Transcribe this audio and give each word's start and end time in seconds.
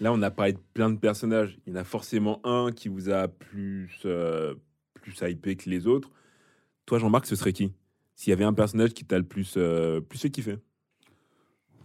Là, 0.00 0.12
on 0.12 0.22
a 0.22 0.30
parlé 0.30 0.54
de 0.54 0.58
plein 0.74 0.88
de 0.90 0.96
personnages. 0.96 1.58
Il 1.66 1.72
y 1.74 1.76
en 1.76 1.80
a 1.80 1.84
forcément 1.84 2.40
un 2.44 2.72
qui 2.72 2.88
vous 2.88 3.10
a 3.10 3.28
plus, 3.28 3.90
euh, 4.06 4.54
plus 4.94 5.14
hypé 5.22 5.56
que 5.56 5.68
les 5.68 5.86
autres. 5.86 6.10
Toi, 6.86 6.98
Jean-Marc, 6.98 7.26
ce 7.26 7.36
serait 7.36 7.52
qui? 7.52 7.72
S'il 8.16 8.30
y 8.30 8.32
avait 8.32 8.44
un 8.44 8.52
personnage 8.54 8.90
qui 8.94 9.04
t'a 9.04 9.18
le 9.18 9.24
plus, 9.24 9.54
euh, 9.56 10.00
plus 10.00 10.18
fait 10.18 10.30
kiffer? 10.30 10.56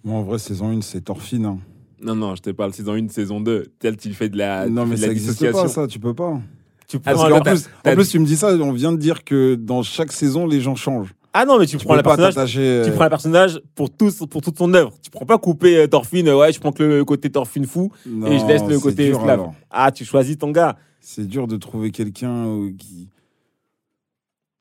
Moi, 0.03 0.17
en 0.19 0.23
vrai, 0.23 0.37
saison 0.39 0.69
1, 0.69 0.81
c'est 0.81 1.01
Thorfinn. 1.01 1.45
hein. 1.45 1.59
Non, 2.01 2.15
non, 2.15 2.35
je 2.35 2.41
te 2.41 2.49
parle 2.51 2.73
saison 2.73 2.93
1, 2.93 3.07
saison 3.09 3.39
2. 3.41 3.65
Tel, 3.79 3.97
tu 3.97 4.13
fais 4.13 4.29
de 4.29 4.37
la, 4.37 4.67
non, 4.69 4.85
mais 4.85 4.95
de 4.95 5.01
ça 5.01 5.07
n'existe 5.07 5.51
pas, 5.51 5.67
ça, 5.67 5.87
tu 5.87 5.99
peux 5.99 6.13
pas. 6.13 6.39
Tu 6.87 6.97
Ah, 7.05 7.11
un- 7.11 7.15
qu'en 7.29 7.37
En 7.39 7.41
plus, 7.41 7.67
en 7.85 7.93
plus, 7.95 8.09
tu 8.09 8.19
me 8.19 8.25
dis 8.25 8.35
ça, 8.37 8.53
on 8.55 8.71
vient 8.71 8.91
de 8.91 8.97
dire 8.97 9.23
que 9.23 9.55
dans 9.55 9.81
chaque 9.81 10.11
saison, 10.11 10.45
les 10.45 10.61
gens 10.61 10.75
changent. 10.75 11.13
Ah 11.37 11.43
non, 11.45 11.59
mais 11.59 11.65
tu, 11.65 11.75
Tu 11.75 11.85
prends 11.85 11.95
le 11.95 12.01
personnage. 12.01 12.33
Tu 12.53 12.59
euh, 12.59 12.91
prends 12.93 13.03
le 13.03 13.09
personnage 13.09 13.61
pour, 13.75 13.89
tout, 13.89 14.09
pour 14.29 14.41
toute 14.41 14.57
son 14.57 14.73
œuvre. 14.73 14.93
Tu 15.01 15.09
prends 15.11 15.25
pas 15.25 15.37
couper 15.37 15.77
euh, 15.79 15.87
Thorfinn, 15.87 16.25
euh, 16.29 16.37
ouais, 16.37 16.53
je 16.53 16.61
prends 16.61 16.71
que 16.71 16.81
le 16.81 17.03
côté 17.03 17.29
Thorfinn 17.29 17.65
fou 17.65 17.91
et 18.05 18.39
je 18.39 18.45
laisse 18.45 18.63
le 18.63 18.79
côté 18.79 19.07
dur, 19.07 19.17
esclave. 19.17 19.39
alors. 19.41 19.53
Ah, 19.69 19.91
tu 19.91 20.05
choisis 20.05 20.37
ton 20.37 20.51
gars. 20.51 20.77
C'est 21.01 21.27
dur 21.27 21.47
de 21.47 21.57
trouver 21.57 21.91
quelqu'un 21.91 22.47
euh, 22.47 22.71
qui. 22.77 23.09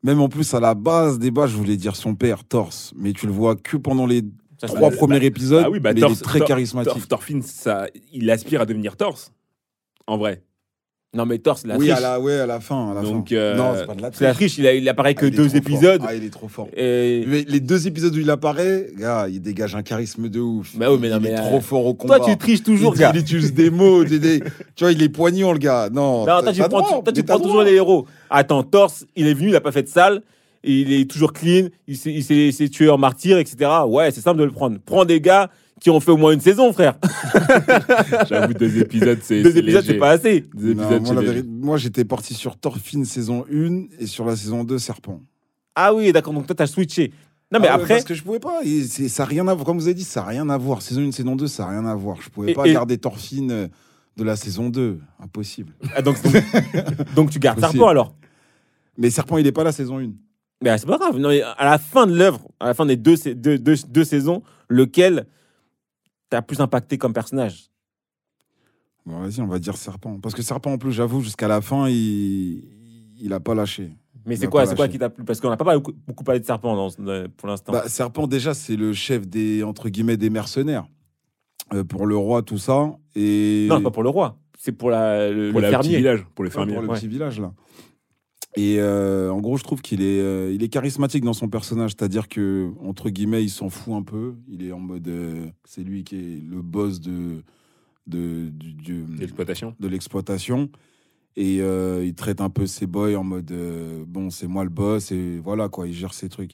Même 0.03 0.21
en 0.21 0.29
plus, 0.29 0.53
à 0.53 0.59
la 0.61 0.75
base 0.75 1.19
des 1.21 1.31
bases, 1.31 1.51
je 1.53 1.57
voulais 1.57 1.77
dire 1.77 1.95
son 1.95 2.15
père, 2.17 2.43
Torse, 2.45 2.93
mais 2.97 3.13
tu 3.13 3.27
le 3.27 3.33
vois 3.33 3.55
que 3.57 3.77
pendant 3.77 4.07
les 4.07 4.23
Ça, 4.61 4.67
trois 4.67 4.91
bah, 4.91 4.97
premiers 4.97 5.25
épisodes. 5.25 5.63
bah 5.63 5.71
oui, 5.71 5.79
bah, 5.81 5.93
mais 5.95 6.01
Torse- 6.01 6.17
il 6.17 6.19
est 6.19 6.25
très 6.25 6.41
charismatique. 6.41 6.93
Thor- 6.95 7.07
Thorfinn, 7.07 7.41
ça, 7.41 7.87
il 8.13 8.29
aspire 8.31 8.61
à 8.61 8.67
devenir 8.67 8.97
torse. 8.97 9.33
En 10.07 10.19
vrai. 10.19 10.43
Non, 11.15 11.27
mais 11.27 11.39
Thor, 11.39 11.57
c'est 11.59 11.69
la 11.69 11.77
oui, 11.77 11.87
triche. 11.89 11.99
à 11.99 12.01
la, 12.01 12.21
ouais, 12.21 12.41
à 12.41 12.47
la 12.47 12.59
fin. 12.61 12.91
À 12.91 12.95
la 12.95 13.03
Donc, 13.03 13.29
fin. 13.29 13.37
euh, 13.37 13.57
non, 13.57 13.73
c'est 13.79 13.87
pas 13.87 13.95
de 13.95 14.03
la 14.03 14.11
C'est 14.13 14.25
la 14.25 14.35
triche. 14.35 14.53
triche, 14.55 14.59
il, 14.59 14.67
a- 14.67 14.75
il 14.75 14.89
apparaît 14.89 15.15
que 15.15 15.25
Ah, 15.25 15.29
il 15.29 15.35
est 15.35 15.37
deux 15.37 15.49
fort. 15.49 15.57
épisodes. 15.57 16.03
Ah, 16.07 16.15
il 16.15 16.25
est 16.25 16.31
trop 16.31 16.49
fort. 16.49 16.69
Et... 16.77 17.25
Mais 17.27 17.45
les 17.49 17.61
deux 17.61 17.87
épisodes 17.87 18.15
où 18.15 18.19
il 18.19 18.29
apparaît, 18.31 18.89
gars, 18.99 19.27
il 19.29 19.41
dégage 19.41 19.75
un 19.77 19.83
charisme 19.83 20.29
de 20.29 20.41
ouf. 20.41 20.77
Bah 20.77 20.91
oui, 20.91 20.99
mais 21.01 21.09
non, 21.11 21.17
il 21.19 21.23
mais, 21.23 21.29
est 21.31 21.39
euh, 21.39 21.43
trop 21.49 21.61
fort 21.61 21.87
au 21.87 21.95
combat. 21.95 22.19
Toi, 22.19 22.27
tu 22.31 22.37
triches 22.37 22.59
il, 22.59 22.63
toujours, 22.65 22.93
dit- 22.95 23.01
gars. 23.01 23.13
il 23.15 23.21
utilise 23.21 23.55
des 23.55 23.71
mots, 23.71 24.03
des, 24.05 24.19
des- 24.19 24.41
tu 24.75 24.85
vois, 24.85 24.93
il 24.93 25.03
est 25.03 25.09
poignant, 25.09 25.53
le 25.53 25.59
gars. 25.59 25.89
Non, 25.93 26.21
Non, 26.21 26.25
toi, 26.43 26.53
tu 26.53 26.59
prends, 26.61 26.69
droit, 26.69 26.83
toi, 26.89 27.03
tu 27.13 27.21
mais 27.21 27.23
t'as 27.27 27.35
prends 27.35 27.43
toujours 27.45 27.63
les 27.63 27.75
héros. 27.75 28.07
Attends, 28.31 28.63
Torse, 28.65 29.07
il 29.15 29.27
est 29.29 29.35
venu, 29.35 29.49
il 29.51 29.57
a 29.57 29.61
pas 29.61 29.73
fait 29.73 29.83
de 29.85 29.89
sale. 29.89 30.23
Il 30.67 30.93
est 30.95 31.09
toujours 31.11 31.35
clean, 31.35 31.69
il 31.87 31.95
s'est- 31.97 32.11
il 32.59 32.71
tuer 32.71 32.89
en 32.89 32.97
martyr, 32.97 33.37
etc. 33.39 33.71
Ouais, 33.87 34.11
c'est 34.11 34.23
simple 34.23 34.41
de 34.41 34.45
le 34.45 34.51
prendre. 34.51 34.79
Prends 34.85 35.05
des 35.05 35.21
gars 35.21 35.51
qui 35.81 35.91
ont 35.91 36.01
fait 36.01 36.11
au 36.11 36.17
moins 36.17 36.33
une 36.33 36.41
saison, 36.41 36.73
frère. 36.73 36.95
J'avoue, 38.29 38.55
deux 38.55 38.79
épisodes, 38.79 39.19
c'est. 39.23 39.43
Deux 39.43 39.57
épisodes, 39.57 39.85
c'est 39.85 39.95
pas 39.99 40.11
assez. 40.11 40.45
Deux 40.55 40.75
Non, 40.75 40.83
épisodes, 40.91 41.03
moi, 41.15 41.23
vérité- 41.23 41.49
moi, 41.49 41.77
j'étais 41.77 42.05
parti 42.05 42.35
sur 42.35 42.57
Thorfinn 42.57 43.05
saison 43.05 43.45
1 43.53 43.85
et 43.99 44.07
sur 44.07 44.25
la 44.25 44.37
saison 44.37 44.65
2, 44.65 44.79
Serpent. 44.79 45.21
Ah 45.75 45.93
oui, 45.95 46.13
d'accord, 46.13 46.33
donc 46.33 46.47
toi, 46.47 46.55
t'as 46.55 46.67
switché. 46.67 47.13
Non, 47.53 47.61
mais 47.61 47.69
Ah 47.69 47.77
ouais, 47.77 47.83
après, 47.83 47.95
Parce 47.95 48.05
que 48.05 48.15
je 48.15 48.23
pouvais 48.23 48.39
pas. 48.41 48.61
ça 49.09 49.23
a 49.23 49.27
rien 49.27 49.47
à 49.49 49.55
voir. 49.55 49.65
Comme 49.67 49.79
vous 49.79 49.87
avez 49.87 49.95
dit, 49.95 50.05
ça 50.05 50.21
n'a 50.23 50.27
rien 50.29 50.49
à 50.49 50.57
voir. 50.57 50.83
Saison 50.83 51.03
1, 51.03 51.13
saison 51.13 51.37
2, 51.37 51.47
ça 51.47 51.65
n'a 51.65 51.71
rien 51.71 51.87
à 51.87 51.95
voir. 51.95 52.21
Je 52.23 52.31
pouvais 52.31 52.53
Et- 52.53 52.55
pas 52.55 52.67
et- 52.67 52.73
garder 52.73 52.99
Thorfinn 52.99 53.51
euh, 53.51 53.69
de 54.17 54.25
la 54.25 54.37
saison 54.37 54.71
2. 54.71 54.99
Impossible. 55.23 55.73
ah, 55.95 56.03
donc, 56.03 56.21
donc, 56.23 56.35
donc 57.15 57.31
tu 57.31 57.39
gardes. 57.39 57.61
Serpent 57.61 57.89
alors. 57.89 58.15
Mais 58.97 59.11
Serpent, 59.11 59.39
il 59.39 59.47
est 59.47 59.53
pas 59.53 59.65
la 59.65 59.73
saison 59.73 59.99
1. 59.99 60.11
Mais 60.63 60.71
ah, 60.71 60.79
c'est 60.79 60.87
pas 60.87 60.97
grave. 60.99 61.19
Non, 61.19 61.29
mais 61.29 61.43
à 61.43 61.65
la 61.65 61.79
fin 61.79 62.07
de 62.07 62.15
l'œuvre, 62.17 62.49
à 62.61 62.67
la 62.67 62.75
fin 62.75 62.87
des 62.87 62.97
deux, 62.97 63.17
deux, 63.35 63.59
deux 63.59 64.05
saisons, 64.05 64.43
lequel 64.69 65.27
t'as 66.35 66.43
plus 66.43 66.61
impacté 66.61 66.99
comme 66.99 67.13
personnage 67.13 67.71
Bon, 69.07 69.21
vas-y, 69.21 69.41
on 69.41 69.47
va 69.47 69.59
dire 69.59 69.77
Serpent. 69.77 70.19
Parce 70.21 70.35
que 70.35 70.43
Serpent, 70.43 70.73
en 70.73 70.79
plus, 70.79 70.93
j'avoue, 70.93 71.21
jusqu'à 71.21 71.47
la 71.47 71.61
fin, 71.61 71.89
il 71.89 72.65
il 73.21 73.33
a 73.33 73.39
pas 73.41 73.55
lâché. 73.55 73.93
Mais 74.27 74.35
c'est 74.37 74.49
quoi, 74.49 74.67
c'est 74.67 74.75
quoi 74.75 74.89
qui 74.89 74.99
t'a 74.99 75.11
plu? 75.11 75.23
Parce 75.25 75.41
qu'on 75.41 75.51
n'a 75.51 75.57
pas 75.57 75.75
beaucoup, 75.75 75.93
beaucoup 76.07 76.25
parlé 76.25 76.41
de 76.41 76.45
Serpent 76.47 76.75
dans, 76.75 76.89
pour 77.37 77.49
l'instant. 77.49 77.73
Bah, 77.73 77.87
Serpent, 77.89 78.27
déjà, 78.27 78.55
c'est 78.55 78.77
le 78.77 78.93
chef 78.95 79.27
des, 79.29 79.63
entre 79.63 79.89
guillemets, 79.91 80.17
des 80.17 80.31
mercenaires. 80.31 80.87
Euh, 81.73 81.85
pour 81.85 82.07
le 82.07 82.17
roi, 82.17 82.43
tout 82.43 82.59
ça. 82.59 82.97
Et... 83.15 83.67
non, 83.69 83.81
pas 83.83 83.91
pour 83.91 84.03
le 84.03 84.09
roi. 84.09 84.39
C'est 84.59 84.73
pour 84.73 84.91
la, 84.91 85.31
le, 85.31 85.51
Pour 85.53 85.61
le 85.61 85.67
le 85.67 85.73
petit 85.73 85.83
fermier. 85.83 85.97
village, 85.99 86.27
pour 86.35 86.45
les 86.45 86.49
Ouais, 86.51 86.55
fermiers. 86.55 86.73
pour 86.75 86.83
le 86.83 86.89
ouais. 86.89 86.97
petit 86.99 87.09
village, 87.09 87.39
là. 87.41 87.53
Et 88.57 88.77
euh, 88.79 89.31
en 89.33 89.41
gros, 89.41 89.57
je 89.57 89.65
trouve 89.65 89.83
qu'il 89.83 90.01
est, 90.01 90.21
euh, 90.21 90.53
il 90.53 90.63
est 90.63 90.69
charismatique 90.69 91.25
dans 91.25 91.33
son 91.33 91.49
personnage. 91.49 91.91
C'est-à-dire 91.99 92.29
que, 92.29 92.71
entre 92.85 93.11
guillemets, 93.11 93.43
il 93.43 93.49
s'en 93.51 93.69
fout 93.69 93.95
un 93.95 94.03
peu. 94.03 94.35
Il 94.49 94.65
est 94.65 94.71
en 94.73 94.79
mode. 94.79 95.09
euh, 95.09 95.47
c'est 95.65 95.83
lui 95.83 96.05
qui 96.05 96.17
est 96.17 96.41
le 96.49 96.63
boss 96.63 97.01
de, 97.01 97.43
de, 98.07 98.49
du- 98.49 98.73
du- 98.75 99.07
L'exploitation. 99.19 99.75
de 99.81 99.89
l'exploitation. 99.89 100.71
Et 101.37 101.61
euh, 101.63 102.05
il 102.05 102.15
traite 102.15 102.41
un 102.41 102.49
peu 102.51 102.65
ses 102.67 102.87
boys 102.87 103.17
en 103.17 103.25
mode 103.25 103.51
euh, 103.51 104.05
bon, 104.07 104.31
c'est 104.31 104.47
moi 104.47 104.63
le 104.63 104.71
boss 104.71 105.11
et 105.11 105.39
voilà 105.43 105.69
quoi, 105.69 105.89
il 105.89 105.93
gère 105.93 106.15
ses 106.15 106.29
trucs. 106.29 106.53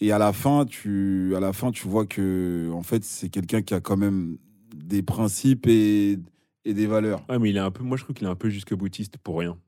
Et 0.00 0.12
à 0.12 0.18
la 0.18 0.32
fin, 0.32 0.64
tu, 0.66 1.34
à 1.36 1.40
la 1.40 1.52
fin, 1.52 1.72
tu 1.72 1.88
vois 1.88 2.06
que 2.06 2.70
en 2.72 2.82
fait, 2.84 3.02
c'est 3.02 3.28
quelqu'un 3.28 3.60
qui 3.62 3.74
a 3.74 3.80
quand 3.80 3.96
même 3.96 4.38
des 4.72 5.02
principes 5.02 5.66
et, 5.66 6.16
et 6.64 6.74
des 6.74 6.86
valeurs. 6.86 7.24
Ouais, 7.28 7.40
mais 7.40 7.50
il 7.50 7.56
est 7.56 7.60
un 7.60 7.72
peu. 7.72 7.82
Moi, 7.82 7.96
je 7.96 8.04
trouve 8.04 8.14
qu'il 8.14 8.26
est 8.28 8.30
un 8.30 8.36
peu 8.36 8.50
jusque 8.50 8.72
boutiste 8.72 9.16
pour 9.18 9.40
rien. 9.40 9.58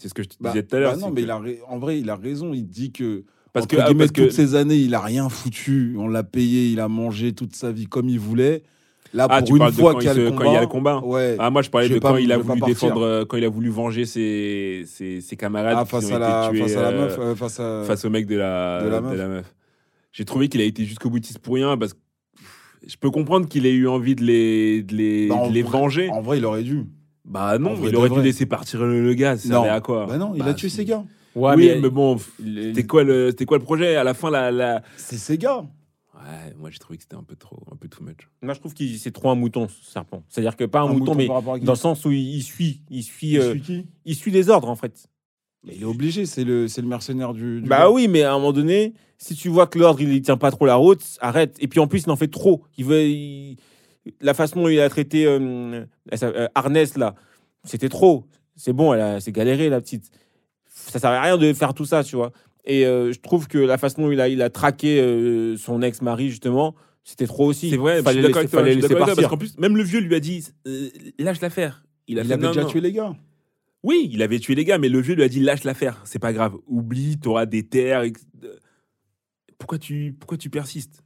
C'est 0.00 0.08
ce 0.08 0.14
que 0.14 0.22
je 0.22 0.28
te 0.28 0.34
Bah, 0.40 0.50
disais 0.50 0.62
tout 0.62 0.76
à 0.76 0.80
l'heure. 0.80 0.92
bah 0.94 0.98
non, 0.98 1.10
mais 1.10 1.20
que- 1.20 1.26
il 1.26 1.30
a, 1.30 1.36
ra- 1.38 1.44
en 1.68 1.78
vrai, 1.78 2.00
il 2.00 2.08
a 2.10 2.16
raison. 2.16 2.52
Il 2.54 2.66
dit 2.66 2.90
que 2.92 3.24
Parce 3.52 3.64
entre 3.64 3.76
que, 3.76 3.80
ah, 3.82 3.94
parce 3.96 4.12
que 4.12 4.22
toutes 4.22 4.32
ces 4.32 4.54
années, 4.54 4.76
il 4.76 4.94
a 4.94 5.00
rien 5.00 5.28
foutu. 5.28 5.94
On 5.98 6.08
l'a 6.08 6.22
payé, 6.22 6.68
il 6.70 6.80
a 6.80 6.88
mangé 6.88 7.32
toute 7.32 7.54
sa 7.54 7.70
vie 7.72 7.86
comme 7.86 8.08
il 8.08 8.18
voulait. 8.18 8.62
Là, 9.12 9.26
Ah, 9.28 9.38
pour 9.40 9.46
tu 9.48 9.52
une 9.54 9.58
parles 9.58 9.72
de 9.72 9.76
fois 9.76 10.02
y 10.02 10.06
a 10.08 10.14
le 10.14 10.30
combat, 10.30 10.36
quand 10.44 10.50
il 10.50 10.54
y 10.54 10.56
a 10.56 10.60
le 10.60 10.66
combat. 10.68 11.00
Ouais. 11.04 11.36
Ah, 11.40 11.50
moi, 11.50 11.62
je 11.62 11.68
parlais 11.70 11.88
Je 11.88 11.94
de 11.94 11.98
quand 11.98 12.12
pas- 12.12 12.20
il 12.20 12.30
a 12.30 12.38
voulu 12.38 12.60
défendre, 12.60 13.02
euh, 13.02 13.24
quand 13.24 13.36
il 13.36 13.44
a 13.44 13.48
voulu 13.48 13.68
venger 13.68 14.04
ses, 14.04 14.84
ses, 14.86 15.20
ses 15.20 15.36
camarades 15.36 15.74
Ah, 15.78 15.84
qui 15.84 15.90
face 15.90 16.10
ont 16.10 16.14
à 16.14 16.18
la, 16.20 16.44
été 16.46 16.50
tués 16.56 16.68
face 16.68 16.76
à 16.76 16.82
la 16.82 16.88
euh, 16.90 17.00
meuf, 17.06 17.18
euh, 17.18 17.34
face 17.34 17.58
à. 17.60 17.82
face 17.84 18.04
au 18.04 18.10
mec 18.10 18.26
de 18.26 18.36
la, 18.36 18.82
de 18.84 18.88
la 18.88 19.00
de 19.00 19.26
meuf. 19.28 19.54
J'ai 20.12 20.24
trouvé 20.24 20.48
qu'il 20.48 20.60
a 20.60 20.64
été 20.64 20.84
jusqu'au 20.84 21.10
boutiste 21.10 21.40
pour 21.40 21.54
rien 21.56 21.76
parce 21.76 21.92
que 21.94 21.98
je 22.86 22.96
peux 22.96 23.10
comprendre 23.10 23.48
qu'il 23.48 23.66
ait 23.66 23.72
eu 23.74 23.88
envie 23.88 24.14
de 24.14 24.22
les, 24.24 24.82
de 24.84 24.94
les, 24.94 25.26
Bah, 25.28 25.48
de 25.48 25.52
les 25.52 25.62
vrai- 25.62 25.78
venger. 25.78 26.08
En 26.10 26.20
vrai, 26.22 26.38
il 26.38 26.44
aurait 26.44 26.62
dû. 26.62 26.84
Bah 27.24 27.58
non, 27.58 27.74
vrai 27.74 27.90
il 27.90 27.96
aurait 27.96 28.10
dû 28.10 28.22
laisser 28.22 28.46
partir 28.46 28.80
le, 28.80 29.02
le 29.04 29.14
gars. 29.14 29.36
Ça 29.36 29.48
Non. 29.48 29.62
à 29.64 29.80
quoi 29.80 30.06
Bah 30.06 30.18
non, 30.18 30.32
il 30.34 30.38
Bah, 30.40 30.46
a 30.46 30.54
tué 30.54 30.68
ses 30.68 30.84
gars. 30.84 31.04
Ouais, 31.36 31.54
oui, 31.54 31.68
mais, 31.68 31.80
mais, 31.82 31.90
bon, 31.90 32.18
c'était 32.18 32.84
quoi, 32.86 33.04
le, 33.04 33.30
c'était 33.30 33.44
quoi 33.44 33.58
le 33.58 33.62
projet 33.62 33.94
À 33.96 34.02
la 34.02 34.14
fin, 34.14 34.30
la, 34.30 34.50
la... 34.50 34.82
C'est 34.96 35.16
ses 35.16 35.38
gars. 35.38 35.64
Ouais, 36.14 36.54
moi 36.58 36.70
j'ai 36.70 36.78
trouvé 36.78 36.96
que 36.98 37.02
c'était 37.04 37.16
un 37.16 37.22
peu 37.22 37.36
trop, 37.36 37.62
un 37.72 37.76
peu 37.76 37.88
too 37.88 38.02
much. 38.04 38.28
moi, 38.42 38.52
je 38.52 38.60
trouve 38.60 38.74
que 38.74 38.84
c'est 38.98 39.10
trop 39.12 39.30
un 39.30 39.34
mouton, 39.34 39.68
ce 39.68 39.90
serpent. 39.90 40.22
C'est-à-dire 40.28 40.56
que 40.56 40.64
pas 40.64 40.80
un, 40.80 40.88
mouton, 40.92 41.14
mais 41.14 41.28
dans 41.28 41.72
le 41.72 41.74
sens 41.76 42.04
où 42.04 42.10
il, 42.10 42.36
il 42.36 42.42
suit, 42.42 42.82
il 42.90 43.02
suit, 43.02 43.30
Il 43.30 43.38
euh, 43.38 43.50
suit 43.52 43.60
qui 43.62 43.86
il 44.04 44.14
suit 44.14 44.30
les 44.30 44.50
ordres 44.50 44.68
en 44.68 44.76
fait. 44.76 45.08
Mais 45.64 45.74
il 45.76 45.82
est 45.82 45.86
obligé, 45.86 46.26
c'est 46.26 46.44
le, 46.44 46.66
mercenaire 46.82 47.32
du. 47.32 47.62
du 47.62 47.68
Bah 47.68 47.80
gars. 47.80 47.90
oui, 47.90 48.06
mais 48.08 48.22
à 48.22 48.32
un 48.32 48.38
moment 48.38 48.52
donné, 48.52 48.92
si 49.18 49.34
tu 49.34 49.48
vois 49.48 49.66
que 49.66 49.78
l'ordre 49.78 50.00
il 50.02 50.20
tient 50.20 50.36
pas 50.36 50.50
trop 50.50 50.66
la 50.66 50.74
route, 50.74 51.02
arrête. 51.20 51.56
Et 51.60 51.68
puis 51.68 51.80
en 51.80 51.86
plus, 51.86 52.02
il 52.02 52.10
en 52.10 52.16
fait 52.16 52.28
trop. 52.28 52.64
Il 52.76 52.84
veut, 52.84 53.02
il- 53.04 53.56
la 54.20 54.34
façon 54.34 54.62
dont 54.62 54.68
il 54.68 54.80
a 54.80 54.88
traité 54.88 55.26
euh, 55.26 55.84
euh, 56.22 56.48
Arnès 56.54 56.96
là, 56.96 57.14
c'était 57.64 57.88
trop. 57.88 58.24
C'est 58.56 58.72
bon, 58.72 58.92
elle 58.94 59.00
a, 59.00 59.20
c'est 59.20 59.32
galéré 59.32 59.68
la 59.68 59.80
petite. 59.80 60.10
Ça 60.68 60.98
servait 60.98 61.16
à 61.16 61.22
rien 61.22 61.38
de 61.38 61.52
faire 61.52 61.74
tout 61.74 61.84
ça, 61.84 62.04
tu 62.04 62.16
vois. 62.16 62.32
Et 62.64 62.86
euh, 62.86 63.12
je 63.12 63.20
trouve 63.20 63.48
que 63.48 63.58
la 63.58 63.78
façon 63.78 64.02
dont 64.02 64.10
il 64.10 64.20
a, 64.20 64.28
il 64.28 64.42
a 64.42 64.50
traqué 64.50 65.00
euh, 65.00 65.56
son 65.56 65.80
ex-mari 65.82 66.28
justement, 66.30 66.74
c'était 67.04 67.26
trop 67.26 67.46
aussi. 67.46 67.70
C'est 67.70 67.76
vrai, 67.76 68.02
fallait 68.02 68.20
je 68.22 68.26
suis 68.26 68.34
laisser, 68.34 68.48
fallait 68.48 68.72
je 68.72 68.78
suis 68.78 68.82
laisser 68.82 68.94
partir. 68.96 69.16
parce 69.16 69.28
qu'en 69.28 69.38
plus, 69.38 69.56
même 69.58 69.76
le 69.76 69.82
vieux 69.82 70.00
lui 70.00 70.14
a 70.14 70.20
dit 70.20 70.46
euh, 70.66 70.88
lâche 71.18 71.40
l'affaire. 71.40 71.84
Il 72.06 72.18
a 72.18 72.22
Il 72.22 72.28
fait, 72.28 72.34
avait 72.34 72.42
non, 72.42 72.48
déjà 72.50 72.62
non. 72.62 72.68
tué 72.68 72.80
les 72.80 72.92
gars. 72.92 73.16
Oui, 73.82 74.10
il 74.12 74.20
avait 74.22 74.38
tué 74.38 74.54
les 74.54 74.64
gars, 74.66 74.76
mais 74.76 74.90
le 74.90 75.00
vieux 75.00 75.14
lui 75.14 75.22
a 75.22 75.28
dit 75.28 75.40
lâche 75.40 75.64
l'affaire, 75.64 76.02
c'est 76.04 76.18
pas 76.18 76.34
grave. 76.34 76.54
Oublie, 76.66 77.18
t'auras 77.18 77.46
des 77.46 77.62
terres. 77.62 78.04
Pourquoi 79.58 79.78
tu, 79.78 80.14
pourquoi 80.18 80.36
tu 80.36 80.50
persistes? 80.50 81.02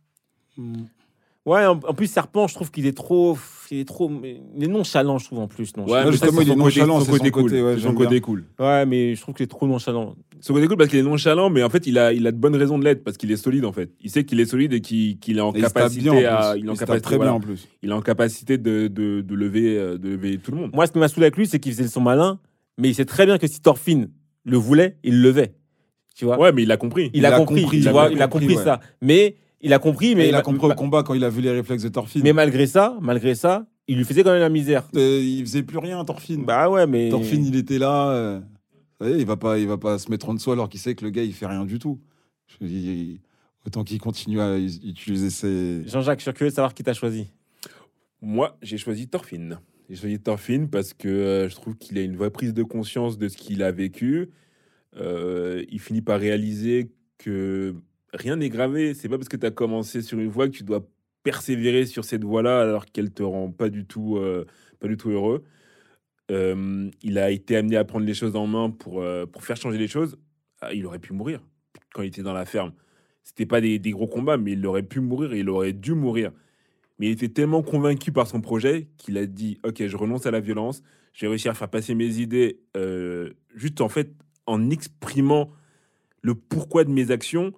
Ouais, 1.47 1.66
en, 1.66 1.72
en 1.72 1.93
plus 1.94 2.06
serpent, 2.06 2.47
je 2.49 2.55
trouve 2.55 2.71
qu'il 2.71 2.87
est 2.87 2.97
trop, 2.97 3.37
il 3.71 3.81
est 3.81 3.84
trop, 3.84 4.10
il 4.56 4.65
est 4.65 4.66
nonchalant, 4.66 5.19
je 5.19 5.27
trouve 5.27 5.41
en 5.41 5.47
plus. 5.47 5.77
Non, 5.77 5.84
Ouais, 5.84 6.10
justement, 6.10 6.41
il 6.41 6.50
est 6.50 6.56
nonchalant, 6.56 7.00
c'est 7.00 7.06
son 7.06 7.12
côté 7.12 7.31
cool. 7.31 7.43
côté, 7.43 7.62
ouais, 7.62 7.75
son 7.75 7.78
j'aime 7.81 7.94
côté 7.94 8.21
cool. 8.22 8.44
Ouais, 8.59 8.87
mais 8.87 9.15
je 9.15 9.21
trouve 9.21 9.34
qu'il 9.34 9.44
est 9.44 9.49
trop 9.49 9.66
nonchalant. 9.66 10.15
Son 10.41 10.55
côté 10.55 10.66
cool 10.69 10.78
parce 10.78 10.88
qu'il 10.88 10.99
est 11.00 11.03
nonchalant, 11.03 11.50
mais 11.50 11.62
en 11.62 11.69
fait, 11.69 11.87
il 11.87 11.99
a, 11.99 12.15
il 12.15 12.27
a 12.27 12.32
de 12.32 12.38
bonnes 12.38 12.56
raisons 12.56 12.78
de 12.78 12.84
l'être 12.84 13.05
parce 13.05 13.19
qu'il 13.19 13.31
est 13.31 13.37
solide 13.37 13.67
en 13.67 13.73
fait. 13.73 13.91
Il 14.00 14.08
sait 14.11 14.25
qu'il 14.25 14.41
est 14.41 14.46
solide 14.46 14.73
et 14.73 14.81
qu'il 14.81 15.19
est 15.37 15.41
en 15.41 15.52
Et 15.52 15.58
il 15.58 15.62
capacité 15.64 16.02
bien 16.11 16.12
en 16.12 16.17
à, 16.35 16.52
plus. 16.52 16.61
il 16.61 16.67
est 16.67 16.70
en 16.70 16.73
Il 16.75 16.79
capacité, 16.79 17.00
très 17.02 17.17
voilà. 17.17 17.31
bien 17.32 17.37
en 17.37 17.41
plus. 17.41 17.69
il 17.82 17.91
est 17.91 17.93
en 17.94 18.00
capacité 18.00 18.56
de, 18.56 18.88
de, 18.88 19.20
de 19.20 19.35
lever, 19.35 19.76
euh, 19.79 19.99
de 19.99 20.08
lever 20.11 20.38
tout 20.38 20.50
le 20.50 20.56
monde. 20.56 20.70
Moi, 20.73 20.87
ce 20.87 20.93
qui 20.93 20.99
m'a 20.99 21.08
saoulé 21.08 21.26
avec 21.26 21.37
lui, 21.37 21.46
c'est 21.46 21.61
qu'il 21.61 21.73
faisait 21.75 21.88
son 21.88 22.00
malin, 22.00 22.38
mais 22.79 22.88
il 22.88 22.94
sait 22.94 23.05
très 23.05 23.26
bien 23.26 23.37
que 23.37 23.46
si 23.46 23.61
Thorfinn 23.61 24.08
le 24.46 24.56
voulait, 24.56 24.96
il 25.05 25.20
le 25.20 25.29
levait. 25.29 25.55
Tu 26.17 26.25
vois? 26.25 26.38
Ouais, 26.38 26.52
mais 26.52 26.62
il 26.62 26.73
a 26.73 26.76
compris. 26.79 27.11
il, 27.12 27.26
a 27.26 27.32
compris, 27.37 27.67
tu 27.69 27.76
il 27.76 27.88
a 27.88 27.93
vois, 27.93 28.08
il 28.11 28.23
a 28.23 28.29
compris, 28.29 28.46
compris 28.46 28.56
ouais. 28.58 28.64
ça. 28.64 28.81
Mais 29.02 29.37
il 29.64 29.72
a 29.72 29.78
compris, 29.78 30.14
mais, 30.14 30.28
il 30.28 30.34
a 30.34 30.43
compris 30.43 30.66
au 30.66 30.75
combat 30.75 31.02
quand 31.02 31.14
il 31.14 31.25
a 31.25 31.31
vu 31.31 31.40
les 31.40 31.50
réflexes 31.50 31.82
de 31.82 31.88
Thorfinn. 31.88 32.22
mais 32.22 32.32
malgré 32.32 32.66
ça, 32.66 32.96
malgré 33.00 33.34
ça, 33.34 33.66
il 33.88 33.96
lui 33.96 34.05
faisait 34.05 34.22
quand 34.22 34.32
même 34.32 34.40
la 34.40 34.49
misère. 34.49 34.88
Euh, 34.94 35.20
il 35.22 35.40
faisait 35.44 35.62
plus 35.62 35.78
rien, 35.78 36.05
Thorfinn. 36.05 36.44
Bah 36.44 36.70
ouais, 36.70 36.87
mais 36.87 37.08
Thorfinn, 37.08 37.44
il 37.44 37.56
était 37.56 37.78
là. 37.78 38.11
euh, 38.11 38.40
vous 39.00 39.06
savez, 39.06 39.20
il 39.20 39.26
va 39.26 39.37
pas, 39.37 39.58
il 39.58 39.66
va 39.66 39.78
pas 39.78 39.99
se 39.99 40.11
mettre 40.11 40.28
en 40.28 40.34
dessous 40.34 40.52
alors 40.52 40.69
qu'il 40.69 40.81
sait 40.81 40.94
que 40.94 41.05
le 41.05 41.11
gars, 41.11 41.22
il 41.22 41.32
fait 41.32 41.46
rien 41.46 41.64
du 41.64 41.78
tout. 41.78 41.99
Je 42.46 42.66
dis, 42.66 43.20
autant 43.66 43.84
qu'il 43.84 44.00
continue 44.00 44.40
à 44.40 44.58
utiliser 44.58 45.31
ses. 45.31 45.82
Jean-Jacques, 45.87 46.20
je 46.20 46.25
suis 46.25 46.32
curieux 46.32 46.50
de 46.50 46.55
savoir 46.55 46.75
qui 46.75 46.82
t'a 46.82 46.94
choisi. 46.94 47.31
Moi, 48.20 48.56
j'ai 48.62 48.78
choisi 48.78 49.08
Thorfinn. 49.08 49.58
J'ai 49.90 49.96
choisi 49.96 50.19
Thorfinn 50.19 50.69
parce 50.69 50.94
que 50.94 51.08
euh, 51.08 51.49
je 51.49 51.55
trouve 51.56 51.76
qu'il 51.76 51.99
a 51.99 52.02
une 52.02 52.17
vraie 52.17 52.31
prise 52.31 52.55
de 52.55 52.62
conscience 52.62 53.19
de 53.19 53.28
ce 53.28 53.37
qu'il 53.37 53.62
a 53.62 53.70
vécu. 53.70 54.31
Euh, 54.96 55.64
il 55.70 55.81
finit 55.81 56.00
par 56.00 56.20
réaliser 56.20 56.90
que 57.19 57.75
rien 58.14 58.37
n'est 58.37 58.49
gravé. 58.49 58.94
C'est 58.94 59.08
pas 59.08 59.19
parce 59.19 59.28
que 59.28 59.37
tu 59.37 59.46
as 59.46 59.50
commencé 59.50 60.02
sur 60.02 60.19
une 60.19 60.31
voie 60.31 60.49
que 60.49 60.56
tu 60.56 60.64
dois 60.64 60.87
persévérer 61.22 61.87
sur 61.87 62.05
cette 62.05 62.25
voie-là 62.25 62.61
alors 62.61 62.87
qu'elle 62.87 63.12
te 63.12 63.22
rend 63.22 63.50
pas 63.50 63.69
du 63.69 63.87
tout, 63.87 64.16
euh, 64.16 64.44
pas 64.81 64.88
du 64.88 64.96
tout 64.96 65.11
heureux. 65.11 65.44
Il 66.31 67.19
a 67.19 67.31
été 67.31 67.56
amené 67.56 67.76
à 67.76 67.84
prendre 67.84 68.06
les 68.06 68.14
choses 68.14 68.37
en 68.37 68.46
main 68.46 68.70
pour, 68.70 69.02
euh, 69.02 69.26
pour 69.26 69.44
faire 69.44 69.56
changer 69.56 69.78
les 69.78 69.88
choses. 69.88 70.16
Ah, 70.61 70.72
il 70.72 70.87
aurait 70.87 70.99
pu 70.99 71.12
mourir 71.12 71.40
quand 71.93 72.02
il 72.02 72.08
était 72.08 72.22
dans 72.22 72.32
la 72.32 72.46
ferme. 72.46 72.72
C'était 73.22 73.46
pas 73.46 73.61
des, 73.61 73.78
gros 73.78 74.06
combats, 74.06 74.37
mais 74.37 74.52
il 74.52 74.67
aurait 74.67 74.82
pu 74.82 75.00
mourir 75.00 75.34
il 75.34 75.49
aurait 75.49 75.72
dû 75.72 75.94
mourir. 75.94 76.31
Mais 76.99 77.06
il 77.06 77.12
était 77.12 77.28
tellement 77.28 77.62
convaincu 77.62 78.12
par 78.12 78.26
son 78.26 78.40
projet 78.40 78.88
qu'il 78.99 79.19
a 79.19 79.26
dit 79.26 79.58
Ok, 79.64 79.84
je 79.87 79.96
renonce 79.96 80.26
à 80.26 80.31
la 80.31 80.40
violence. 80.40 80.82
J'ai 81.12 81.26
réussi 81.26 81.49
à 81.49 81.55
faire 81.55 81.69
passer 81.69 81.94
mes 81.94 82.19
idées 82.19 82.60
euh, 82.76 83.31
juste 83.55 83.81
en 83.81 83.88
fait 83.88 84.12
en 84.46 84.70
exprimant 84.70 85.50
le 86.22 86.34
pourquoi 86.34 86.84
de 86.84 86.90
mes 86.90 87.10
actions. 87.10 87.52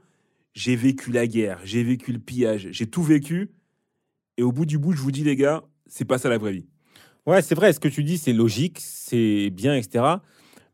J'ai 0.56 0.74
vécu 0.74 1.12
la 1.12 1.26
guerre, 1.26 1.60
j'ai 1.64 1.82
vécu 1.84 2.12
le 2.12 2.18
pillage, 2.18 2.68
j'ai 2.70 2.86
tout 2.86 3.02
vécu. 3.02 3.50
Et 4.38 4.42
au 4.42 4.52
bout 4.52 4.64
du 4.64 4.78
bout, 4.78 4.92
je 4.92 5.00
vous 5.02 5.10
dis, 5.10 5.22
les 5.22 5.36
gars, 5.36 5.62
c'est 5.86 6.06
pas 6.06 6.16
ça 6.16 6.30
la 6.30 6.38
vraie 6.38 6.52
vie. 6.52 6.66
Ouais, 7.26 7.42
c'est 7.42 7.54
vrai, 7.54 7.74
ce 7.74 7.78
que 7.80 7.88
tu 7.88 8.02
dis, 8.02 8.16
c'est 8.16 8.32
logique, 8.32 8.78
c'est 8.80 9.50
bien, 9.50 9.74
etc. 9.76 10.02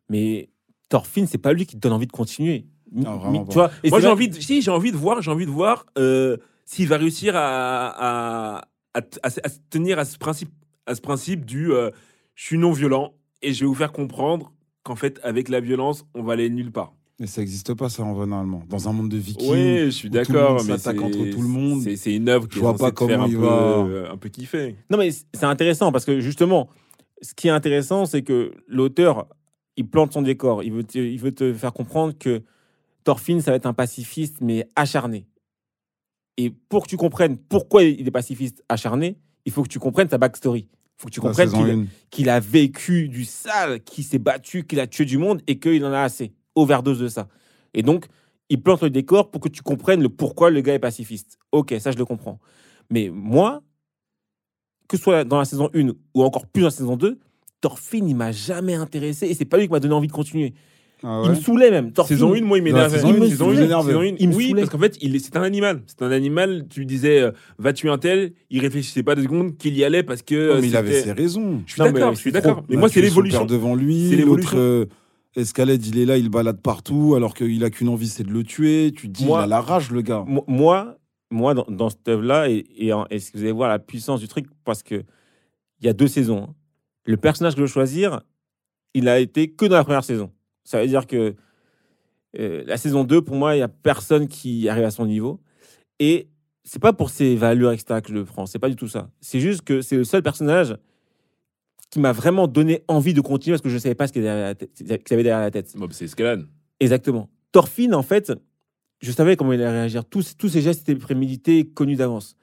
Mais 0.09 0.51
Thorfinn, 0.89 1.27
c'est 1.27 1.39
pas 1.39 1.53
lui 1.53 1.67
qui 1.67 1.75
te 1.75 1.81
donne 1.81 1.93
envie 1.95 2.07
de 2.07 2.13
continuer. 2.13 2.67
Non, 2.93 3.17
vraiment 3.17 3.41
tu 3.45 3.57
pas. 3.59 3.69
vois, 3.69 3.71
et 3.83 3.91
Moi, 3.91 3.99
j'ai 4.01 4.07
envie, 4.07 4.29
de, 4.29 4.35
si, 4.41 4.63
j'ai 4.63 4.71
envie 4.71 4.93
de 4.93 4.97
voir, 4.97 5.21
j'ai 5.21 5.31
envie 5.33 5.47
de 5.47 5.51
voir 5.51 5.87
euh, 5.99 6.37
s'il 6.65 6.87
va 6.87 6.97
réussir 6.99 7.35
à, 7.35 8.59
à, 8.59 8.69
à, 8.95 9.03
t- 9.03 9.19
à 9.25 9.31
se- 9.31 9.41
à 9.43 9.49
se 9.49 9.59
tenir 9.69 9.99
à 9.99 10.05
ce 10.05 10.17
principe, 10.17 10.51
à 10.87 10.95
ce 10.95 11.01
principe 11.01 11.45
du 11.45 11.73
euh, 11.73 11.91
je 12.37 12.45
suis 12.45 12.59
non 12.59 12.71
violent 12.71 13.15
et 13.41 13.53
je 13.53 13.61
vais 13.61 13.67
vous 13.67 13.75
faire 13.75 13.93
comprendre 13.93 14.53
qu'en 14.85 14.95
fait, 14.95 15.19
avec 15.25 15.49
la 15.49 15.59
violence, 15.61 16.05
on 16.15 16.23
va 16.23 16.35
aller 16.35 16.51
nulle 16.51 16.71
part. 16.71 16.95
Mais 17.23 17.29
ça 17.29 17.41
n'existe 17.41 17.73
pas, 17.75 17.89
ça, 17.89 18.03
en 18.03 18.15
vrai, 18.15 18.27
normalement. 18.27 18.65
Dans 18.69 18.89
un 18.89 18.93
monde 18.93 19.09
de 19.09 19.17
vikings. 19.17 19.49
Oui, 19.49 19.79
je 19.85 19.91
suis 19.91 20.09
où 20.09 20.11
tout 20.11 20.19
le 20.19 20.25
d'accord, 20.25 20.65
mais 20.65 20.77
s'attaque 20.77 20.97
c'est- 20.99 21.05
entre 21.05 21.31
tout 21.31 21.41
le 21.43 21.47
monde. 21.47 21.83
C'est, 21.95 22.15
une 22.17 22.29
œuvre 22.29 22.49
qui 22.49 22.59
Je 22.59 22.65
est 22.65 22.65
pas 22.65 22.73
te 22.73 22.81
faire 22.81 22.95
comment 22.95 23.23
un 23.23 23.29
il 23.29 23.35
peu, 23.37 23.41
va- 23.43 23.87
euh, 23.87 24.11
un 24.13 24.17
peu 24.17 24.29
kiffer. 24.29 24.75
Non, 24.91 24.99
mais 24.99 25.11
c'est 25.13 25.45
intéressant 25.45 25.93
parce 25.93 26.05
que 26.05 26.19
justement, 26.19 26.69
ce 27.21 27.33
qui 27.33 27.47
est 27.47 27.53
intéressant, 27.53 28.07
c'est 28.07 28.23
que 28.23 28.51
l'auteur, 28.67 29.29
il 29.77 29.89
plante 29.89 30.13
son 30.13 30.23
décor. 30.23 30.65
Il 30.65 30.73
veut 30.73 30.83
te, 30.83 30.99
il 30.99 31.17
veut 31.21 31.31
te 31.33 31.55
faire 31.55 31.73
comprendre 31.73 32.13
que 32.19 32.43
Thorfinn, 33.05 33.41
ça 33.41 33.53
va 33.53 33.57
être 33.57 33.67
un 33.67 33.73
pacifiste, 33.73 34.39
mais 34.41 34.69
acharné. 34.75 35.29
Et 36.39 36.51
pour 36.51 36.83
que 36.83 36.89
tu 36.89 36.97
comprennes 36.97 37.37
pourquoi 37.37 37.85
il 37.85 38.05
est 38.05 38.11
pacifiste 38.11 38.65
acharné, 38.69 39.17
il 39.47 39.53
faut 39.53 39.63
que 39.63 39.69
tu 39.69 39.79
comprennes 39.79 40.09
sa 40.09 40.19
backstory. 40.19 40.67
Il 40.73 41.03
faut 41.03 41.07
que 41.07 41.13
tu 41.13 41.21
comprennes 41.21 41.51
saison 41.51 41.63
qu'il 41.65 41.73
1. 41.75 41.87
qu'il 42.11 42.29
a 42.31 42.41
vécu 42.41 43.09
du 43.09 43.25
sale, 43.25 43.81
qu'il 43.85 44.03
s'est 44.03 44.19
battu, 44.19 44.65
qu'il 44.67 44.81
a 44.81 44.89
tué 44.89 45.05
du 45.05 45.19
monde 45.19 45.41
et 45.47 45.61
qu'il 45.61 45.85
en 45.85 45.93
a 45.93 46.01
assez. 46.01 46.33
Overdose 46.55 46.99
de 46.99 47.09
ça. 47.09 47.29
Et 47.75 47.83
donc, 47.83 48.07
il 48.49 48.61
plante 48.63 48.83
le 48.83 48.91
décor 48.91 49.31
pour 49.31 49.41
que 49.41 49.49
tu 49.49 49.63
comprennes 49.63 50.03
le 50.03 50.09
pourquoi 50.09 50.51
le 50.51 50.61
gars 50.61 50.75
est 50.75 50.79
pacifiste. 50.79 51.39
Ok, 51.53 51.75
ça, 51.81 51.91
je 51.91 51.97
le 51.99 52.05
comprends. 52.05 52.39
Mais 52.91 53.11
moi, 53.13 53.63
que 54.89 54.97
ce 54.97 55.03
soit 55.03 55.25
dans 55.25 55.39
la 55.39 55.45
saison 55.47 55.71
1 55.75 55.89
ou 56.15 56.23
encore 56.23 56.47
plus 56.47 56.61
dans 56.63 56.67
la 56.69 56.71
saison 56.73 56.97
2, 56.97 57.19
Thorfinn, 57.61 58.09
il 58.09 58.17
m'a 58.17 58.33
jamais 58.33 58.75
intéressé 58.75 59.27
et 59.27 59.35
c'est 59.35 59.45
pas 59.45 59.57
lui 59.57 59.67
qui 59.67 59.73
m'a 59.73 59.81
donné 59.81 59.95
envie 59.95 60.09
de 60.09 60.13
continuer. 60.13 60.53
Ah 61.05 61.23
Il 61.25 61.31
me 61.31 61.35
saoulait 61.35 61.71
même. 61.73 61.93
Thorfinn, 61.93 62.17
Saison 62.17 62.33
1, 62.35 62.43
moi, 62.43 62.59
il 62.59 62.65
Dans 62.71 62.77
la 62.79 62.89
m'énervait. 62.89 62.97
saison 62.99 63.15
une, 63.15 63.25
il 63.25 63.31
Saison 63.31 63.51
1, 63.51 64.13
1, 64.13 64.15
Il 64.21 64.29
me 64.29 64.35
oui, 64.35 64.49
saoulait. 64.49 64.63
parce 64.63 64.71
qu'en 64.73 64.79
fait, 64.79 64.99
c'est 65.19 65.37
un 65.37 65.43
animal. 65.43 65.83
C'est 65.87 66.03
un 66.03 66.11
animal, 66.13 66.67
tu 66.71 66.85
disais, 66.87 67.21
euh, 67.23 67.33
va 67.59 67.73
tuer 67.73 67.89
un 67.89 67.99
tel, 67.99 68.35
il 68.51 68.61
réfléchissait 68.61 69.03
pas 69.03 69.17
deux 69.17 69.23
secondes 69.25 69.57
qu'il 69.57 69.77
y 69.77 69.83
allait 69.83 70.05
parce 70.05 70.23
que. 70.23 70.55
Non, 70.55 70.61
mais 70.61 70.69
il 70.69 70.77
avait 70.77 71.01
ses 71.03 71.11
raisons. 71.13 71.63
Je 71.67 71.73
suis 71.73 71.81
Non, 71.83 71.87
mais 71.89 71.95
d'accord, 71.95 72.15
je 72.15 72.19
suis 72.21 72.31
c'est 72.31 72.35
d'accord. 72.41 72.59
trop. 72.59 72.67
Mais 72.69 72.77
moi, 72.77 72.89
c'est 72.89 73.01
tué 73.01 73.09
son 73.09 73.15
l'évolution. 73.17 73.45
devant 73.47 73.75
lui. 73.75 74.11
C'est 74.11 74.17
L'autre, 74.17 74.55
Escalade, 75.37 75.85
il 75.87 75.99
est 75.99 76.05
là, 76.05 76.17
il 76.19 76.29
balade 76.29 76.61
partout, 76.61 77.15
alors 77.17 77.35
qu'il 77.35 77.63
a 77.65 77.71
qu'une 77.71 77.89
envie, 77.89 78.09
c'est 78.09 78.25
de 78.25 78.31
le 78.33 78.43
tuer. 78.45 78.93
Tu 78.95 79.09
te 79.09 79.13
dis, 79.13 79.25
Moi- 79.27 79.41
il 79.41 79.45
a 79.45 79.47
la 79.47 79.61
rage, 79.61 79.91
le 79.91 80.03
gars. 80.03 80.25
Mo- 80.27 80.45
moi, 80.47 80.99
moi 81.31 81.55
dans, 81.55 81.65
dans 81.69 81.89
cette 81.91 82.07
œuvre-là, 82.09 82.51
et, 82.51 82.65
et, 82.77 82.93
en- 82.93 83.07
et 83.11 83.17
vous 83.19 83.41
allez 83.41 83.53
voir 83.53 83.69
la 83.71 83.79
puissance 83.79 84.21
du 84.21 84.29
truc, 84.29 84.47
parce 84.65 84.83
que 84.83 84.97
il 85.81 85.87
y 85.87 85.89
a 85.89 85.93
deux 85.95 86.07
saisons. 86.09 86.45
hein. 86.51 86.55
Le 87.05 87.17
personnage 87.17 87.55
que 87.55 87.59
je 87.59 87.63
veux 87.63 87.69
choisir, 87.69 88.21
il 88.95 89.09
a 89.09 89.19
été 89.19 89.51
que 89.51 89.65
dans 89.67 89.77
la 89.77 89.85
première 89.85 90.05
saison. 90.05 90.31
Ça 90.65 90.81
veut 90.81 90.87
dire 90.87 91.07
que 91.07 91.35
euh, 92.39 92.63
la 92.67 92.77
saison 92.77 93.05
2, 93.05 93.23
pour 93.23 93.35
moi, 93.37 93.55
il 93.55 93.59
n'y 93.59 93.63
a 93.63 93.69
personne 93.69 94.29
qui 94.29 94.69
arrive 94.69 94.85
à 94.85 94.91
son 94.91 95.07
niveau. 95.07 95.41
Et 95.99 96.29
c'est 96.65 96.81
pas 96.81 96.93
pour 96.93 97.11
ses 97.11 97.35
valeurs, 97.37 97.73
etc., 97.73 98.01
que 98.03 98.09
je 98.11 98.15
le 98.15 98.25
prends. 98.25 98.47
C'est 98.47 98.59
pas 98.59 98.69
du 98.69 98.77
tout 98.77 98.87
ça. 98.89 99.11
C'est 99.21 99.41
juste 99.41 99.63
que 99.63 99.81
c'est 99.81 99.97
le 99.97 100.05
seul 100.05 100.23
personnage 100.23 100.77
qui 101.93 102.01
m'a 102.01 102.11
vraiment 102.13 102.49
donné 102.49 102.83
envie 102.89 103.13
de 103.13 103.21
continuer 103.21 103.53
parce 103.53 103.63
que 103.63 103.69
je 103.69 103.75
ne 103.75 103.79
savais 103.79 103.95
pas 103.95 104.07
ce 104.09 104.13
qu'il 104.15 104.23
y 104.23 104.27
avait 104.27 104.35
derrière 104.35 104.49
la 104.49 104.55
tête- 104.57 104.71
ce 104.75 104.83
qu'il 104.83 105.11
y 105.11 105.15
avait 105.15 105.23
derrière 105.23 105.41
la 105.41 105.51
tête. 105.51 105.73
Bon, 105.77 105.85
bah, 105.87 105.93
c'est 105.95 106.07
escalade. 106.07 106.47
Exactement. 106.81 107.29
Thorfinn, 107.53 107.95
en 107.95 108.03
fait, 108.03 108.33
je 109.03 109.13
savais 109.13 109.37
comment 109.37 109.53
il 109.53 109.61
allait 109.63 109.71
réagir. 109.81 110.05
Tous, 110.07 110.35
tous 110.39 110.49
ses 110.49 110.63
gestes 110.63 110.89
étaient 110.89 110.99
prémédités, 110.99 111.67
connus 111.67 111.97
d'avance. 111.97 112.35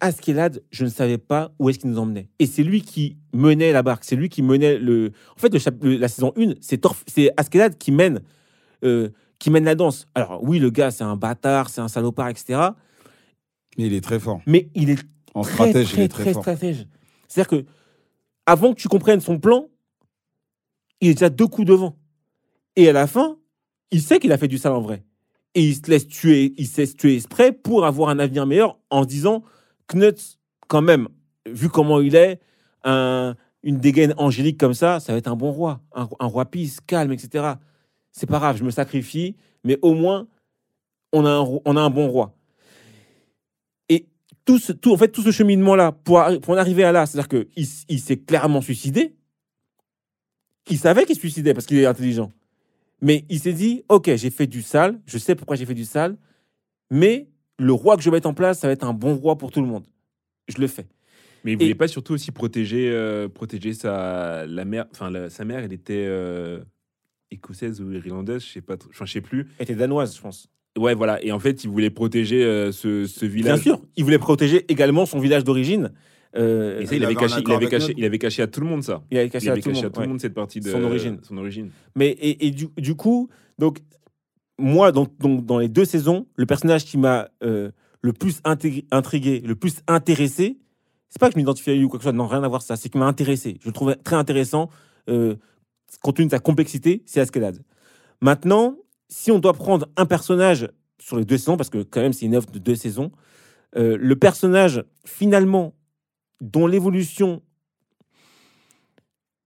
Askelad, 0.00 0.62
je 0.70 0.84
ne 0.84 0.90
savais 0.90 1.16
pas 1.18 1.52
où 1.58 1.70
est-ce 1.70 1.78
qu'il 1.78 1.88
nous 1.90 1.98
emmenait. 1.98 2.28
Et 2.38 2.44
c'est 2.46 2.62
lui 2.62 2.82
qui 2.82 3.16
menait 3.32 3.72
la 3.72 3.82
barque. 3.82 4.04
C'est 4.04 4.14
lui 4.14 4.28
qui 4.28 4.42
menait 4.42 4.78
le. 4.78 5.12
En 5.36 5.40
fait, 5.40 5.52
le 5.52 5.58
chap- 5.58 5.82
le- 5.82 5.96
la 5.96 6.06
saison 6.08 6.32
1, 6.36 6.52
c'est 6.60 6.80
c'est 7.06 7.32
Askelad 7.38 7.78
qui 7.78 7.90
mène, 7.90 8.20
euh, 8.84 9.08
qui 9.38 9.50
mène 9.50 9.64
la 9.64 9.74
danse. 9.74 10.06
Alors, 10.14 10.44
oui, 10.44 10.58
le 10.60 10.68
gars, 10.70 10.90
c'est 10.92 11.02
un 11.02 11.16
bâtard, 11.16 11.70
c'est 11.70 11.80
un 11.80 11.88
salopard, 11.88 12.28
etc. 12.28 12.60
Mais 13.78 13.86
il 13.86 13.94
est 13.94 14.00
très 14.02 14.20
fort. 14.20 14.40
Mais 14.46 14.68
il 14.74 14.90
est 14.90 14.98
En 15.34 15.42
très, 15.42 15.52
stratège, 15.54 15.88
très, 15.92 15.96
il 15.96 16.04
est 16.04 16.08
très, 16.08 16.22
très, 16.24 16.32
fort. 16.34 16.42
stratège. 16.42 16.86
C'est-à-dire 17.26 17.48
que, 17.48 17.64
avant 18.48 18.72
que 18.72 18.80
tu 18.80 18.88
comprennes 18.88 19.20
son 19.20 19.38
plan, 19.38 19.68
il 21.02 21.10
est 21.10 21.14
déjà 21.14 21.28
deux 21.28 21.46
coups 21.46 21.68
devant. 21.68 21.98
Et 22.76 22.88
à 22.88 22.94
la 22.94 23.06
fin, 23.06 23.36
il 23.90 24.00
sait 24.00 24.18
qu'il 24.18 24.32
a 24.32 24.38
fait 24.38 24.48
du 24.48 24.56
sale 24.56 24.72
en 24.72 24.80
vrai. 24.80 25.04
Et 25.54 25.62
il 25.62 25.74
se 25.74 25.82
laisse 25.90 26.08
tuer, 26.08 26.54
il 26.56 26.66
se 26.66 26.80
laisse 26.80 26.96
tuer 26.96 27.16
exprès 27.16 27.52
pour 27.52 27.84
avoir 27.84 28.08
un 28.08 28.18
avenir 28.18 28.46
meilleur 28.46 28.78
en 28.88 29.02
se 29.02 29.08
disant 29.08 29.42
Knut, 29.86 30.38
quand 30.66 30.80
même, 30.80 31.08
vu 31.46 31.68
comment 31.68 32.00
il 32.00 32.16
est, 32.16 32.40
un- 32.84 33.36
une 33.62 33.76
dégaine 33.80 34.14
angélique 34.16 34.58
comme 34.58 34.72
ça, 34.72 34.98
ça 34.98 35.12
va 35.12 35.18
être 35.18 35.28
un 35.28 35.36
bon 35.36 35.52
roi, 35.52 35.82
un, 35.94 36.08
roi 36.26 36.46
pisse, 36.46 36.80
calme, 36.80 37.12
etc. 37.12 37.44
C'est 38.12 38.26
pas 38.26 38.38
grave, 38.38 38.56
je 38.56 38.64
me 38.64 38.70
sacrifie, 38.70 39.36
mais 39.62 39.78
au 39.82 39.92
moins, 39.92 40.26
on 41.12 41.26
a 41.26 41.80
un 41.82 41.90
bon 41.90 42.08
roi. 42.08 42.37
Tout, 44.44 44.58
ce, 44.58 44.72
tout, 44.72 44.92
en 44.92 44.96
fait, 44.96 45.08
tout 45.08 45.22
ce 45.22 45.30
cheminement-là, 45.30 45.92
pour, 45.92 46.22
pour 46.42 46.54
en 46.54 46.56
arriver 46.56 46.84
à 46.84 46.92
là, 46.92 47.04
c'est-à-dire 47.06 47.28
qu'il 47.28 47.66
il 47.88 48.00
s'est 48.00 48.16
clairement 48.18 48.60
suicidé. 48.62 49.14
Il 50.70 50.78
savait 50.78 51.04
qu'il 51.04 51.14
se 51.14 51.20
suicidait 51.20 51.54
parce 51.54 51.66
qu'il 51.66 51.78
est 51.78 51.86
intelligent. 51.86 52.32
Mais 53.00 53.24
il 53.28 53.38
s'est 53.40 53.52
dit, 53.52 53.84
OK, 53.88 54.10
j'ai 54.16 54.30
fait 54.30 54.46
du 54.46 54.60
sale, 54.62 55.00
je 55.06 55.18
sais 55.18 55.34
pourquoi 55.34 55.56
j'ai 55.56 55.66
fait 55.66 55.74
du 55.74 55.84
sale, 55.84 56.16
mais 56.90 57.28
le 57.58 57.72
roi 57.72 57.96
que 57.96 58.02
je 58.02 58.10
vais 58.10 58.16
mettre 58.16 58.28
en 58.28 58.34
place, 58.34 58.58
ça 58.60 58.66
va 58.66 58.72
être 58.72 58.84
un 58.84 58.92
bon 58.92 59.14
roi 59.16 59.36
pour 59.38 59.50
tout 59.50 59.60
le 59.60 59.66
monde. 59.66 59.86
Je 60.48 60.58
le 60.60 60.66
fais. 60.66 60.86
Mais 61.44 61.52
il 61.52 61.54
Et- 61.54 61.64
voulait 61.66 61.74
pas 61.74 61.88
surtout 61.88 62.14
aussi 62.14 62.32
protéger, 62.32 62.90
euh, 62.90 63.28
protéger 63.28 63.72
sa, 63.72 64.46
la 64.46 64.64
mère. 64.64 64.86
Enfin, 64.90 65.10
la- 65.10 65.30
sa 65.30 65.44
mère, 65.44 65.60
elle 65.60 65.72
était 65.72 66.04
euh, 66.08 66.60
écossaise 67.30 67.80
ou 67.80 67.92
irlandaise, 67.92 68.42
je 68.44 68.52
sais 68.52 68.60
pas. 68.60 68.76
je 68.90 69.04
sais 69.04 69.20
plus. 69.20 69.46
Elle 69.58 69.64
était 69.64 69.74
danoise, 69.76 70.16
je 70.16 70.20
pense. 70.20 70.48
Ouais, 70.78 70.94
voilà. 70.94 71.22
Et 71.24 71.32
en 71.32 71.38
fait, 71.38 71.64
il 71.64 71.70
voulait 71.70 71.90
protéger 71.90 72.42
euh, 72.44 72.72
ce, 72.72 73.06
ce 73.06 73.26
Bien 73.26 73.34
village. 73.34 73.60
sûr, 73.62 73.80
il 73.96 74.04
voulait 74.04 74.18
protéger 74.18 74.64
également 74.68 75.04
son 75.06 75.18
village 75.18 75.44
d'origine. 75.44 75.92
Euh, 76.36 76.80
Et 76.80 76.86
ça, 76.86 76.94
il 76.94 76.98
Il 76.98 77.04
avait, 77.04 77.14
caché, 77.14 77.40
il, 77.46 77.52
avait 77.52 77.66
caché, 77.68 77.86
notre- 77.88 77.98
il 77.98 78.04
avait 78.04 78.18
caché 78.18 78.42
à 78.42 78.46
tout 78.46 78.60
le 78.60 78.66
monde 78.66 78.82
ça. 78.82 79.02
il 79.10 79.16
avait 79.18 79.26
Il 79.26 79.30
caché 79.30 79.48
à 79.50 79.56
tout 79.56 79.68
le 79.70 79.76
à 79.78 79.82
monde. 79.82 79.92
tout 79.92 80.00
le 80.00 80.04
ouais. 80.04 80.08
monde 80.08 80.20
cette 80.20 80.34
partie 80.34 80.60
de 80.60 80.70
Son 80.70 80.84
origine. 80.84 81.18
Son 81.22 81.36
origine. 81.38 81.70
Mais 81.96 82.08
et, 82.10 82.46
et 82.46 82.50
du, 82.50 82.68
du 82.76 82.94
coup, 82.94 83.28
donc 83.58 83.78
moi, 84.58 84.92
donc, 84.92 85.16
donc, 85.18 85.46
dans 85.46 85.58
les 85.58 85.68
deux 85.68 85.84
saisons, 85.84 86.26
le 86.36 86.44
personnage 86.46 86.84
qui 86.84 86.98
m'a 86.98 87.28
euh, 87.42 87.70
le 88.02 88.12
plus 88.12 88.40
intrigué, 88.44 89.40
le 89.44 89.54
plus 89.54 89.76
intéressé, 89.86 90.58
c'est 91.08 91.18
pas 91.20 91.28
que 91.28 91.32
je 91.34 91.38
m'identifie 91.38 91.70
à 91.70 91.74
lui 91.74 91.84
ou 91.84 91.88
quoi 91.88 91.98
que 91.98 92.02
ce 92.04 92.10
soit, 92.10 92.16
non, 92.16 92.26
rien 92.26 92.42
à 92.42 92.48
voir 92.48 92.60
ça, 92.62 92.76
c'est 92.76 92.88
qu'il 92.90 93.00
m'a 93.00 93.06
intéressé. 93.06 93.56
Je 93.62 93.66
le 93.66 93.72
trouvais 93.72 93.94
très 93.94 94.16
intéressant, 94.16 94.68
euh, 95.08 95.34
compte 96.02 96.16
tenu 96.16 96.26
de 96.26 96.30
sa 96.32 96.38
complexité, 96.40 97.02
c'est 97.06 97.20
Askelad. 97.20 97.62
Maintenant, 98.20 98.76
si 99.08 99.30
on 99.30 99.38
doit 99.38 99.54
prendre 99.54 99.88
un 99.96 100.06
personnage 100.06 100.68
sur 101.00 101.16
les 101.16 101.24
deux 101.24 101.38
saisons, 101.38 101.56
parce 101.56 101.70
que 101.70 101.82
quand 101.82 102.00
même 102.00 102.12
c'est 102.12 102.26
une 102.26 102.34
œuvre 102.34 102.50
de 102.50 102.58
deux 102.58 102.74
saisons, 102.74 103.10
euh, 103.76 103.96
le 104.00 104.16
personnage 104.16 104.84
finalement 105.04 105.74
dont 106.40 106.66
l'évolution 106.66 107.42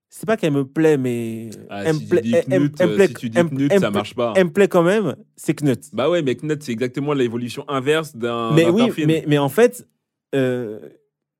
c'est 0.09 0.27
pas 0.27 0.37
qu'elle 0.37 0.53
me 0.53 0.65
plaît, 0.67 0.99
mais 0.99 1.49
Ah, 1.71 1.85
elle 1.85 1.95
si 1.95 2.05
me 2.05 2.09
plaît- 2.11 2.21
elle- 2.25 2.45
elle 2.51 2.61
me 2.63 2.69
plaît- 2.69 3.07
si 3.09 3.15
tu 3.15 3.31
dis 3.31 3.39
elle 3.39 3.45
me- 3.45 3.51
Knut, 3.51 3.73
elle 3.73 3.79
me 3.79 3.81
ça 3.81 3.89
plaît- 3.91 3.99
marche 3.99 4.15
pas. 4.15 4.33
elle 4.37 4.45
me 4.45 4.53
plaît 4.53 4.69
quand 4.69 4.83
même, 4.83 5.17
c'est 5.37 5.55
Knut. 5.55 5.81
Bah 5.95 6.11
ouais, 6.11 6.21
mais 6.23 6.35
Knut, 6.37 6.63
c'est 6.63 6.73
exactement 6.73 7.15
l'évolution 7.15 7.65
inverse 7.69 8.15
d'un. 8.15 8.53
mais 8.53 8.69
oui, 8.69 8.91
mais, 9.07 9.25
mais 9.27 9.39
en 9.39 9.49
fait, 9.49 9.89
euh, 10.35 10.79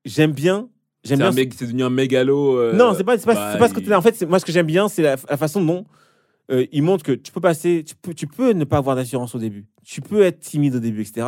j'aime 0.05 0.31
bien. 0.31 0.69
J'aime 1.03 1.17
c'est 1.17 1.23
bien. 1.23 1.31
un 1.31 1.33
mec, 1.35 1.53
c'est 1.53 1.65
devenu 1.65 1.83
un 1.83 1.89
mégalo. 1.91 2.57
euh, 2.57 2.73
non, 2.73 2.93
c'est 2.97 3.03
pas, 3.03 3.17
c'est 3.17 3.25
pas, 3.25 3.35
bah, 3.35 3.49
c'est 3.53 3.59
pas 3.59 3.67
ce 3.67 3.73
il- 3.73 3.75
côté-là. 3.75 3.99
En 3.99 4.01
fait, 4.01 4.21
moi, 4.23 4.39
ce 4.39 4.45
que 4.45 4.51
j'aime 4.51 4.65
bien, 4.65 4.87
c'est 4.87 5.01
la, 5.03 5.17
la 5.29 5.37
façon 5.37 5.63
dont 5.63 5.85
euh, 6.51 6.65
il 6.71 6.83
montre 6.83 7.03
que 7.03 7.11
tu 7.13 7.31
peux 7.31 7.41
passer, 7.41 7.83
tu 7.85 7.95
peux, 7.95 8.13
tu 8.13 8.27
peux 8.27 8.51
ne 8.51 8.63
pas 8.65 8.77
avoir 8.77 8.95
d'assurance 8.95 9.33
au 9.35 9.39
début. 9.39 9.65
Tu 9.83 10.01
peux 10.01 10.21
être 10.23 10.39
timide 10.39 10.75
au 10.75 10.79
début, 10.79 11.01
etc. 11.01 11.27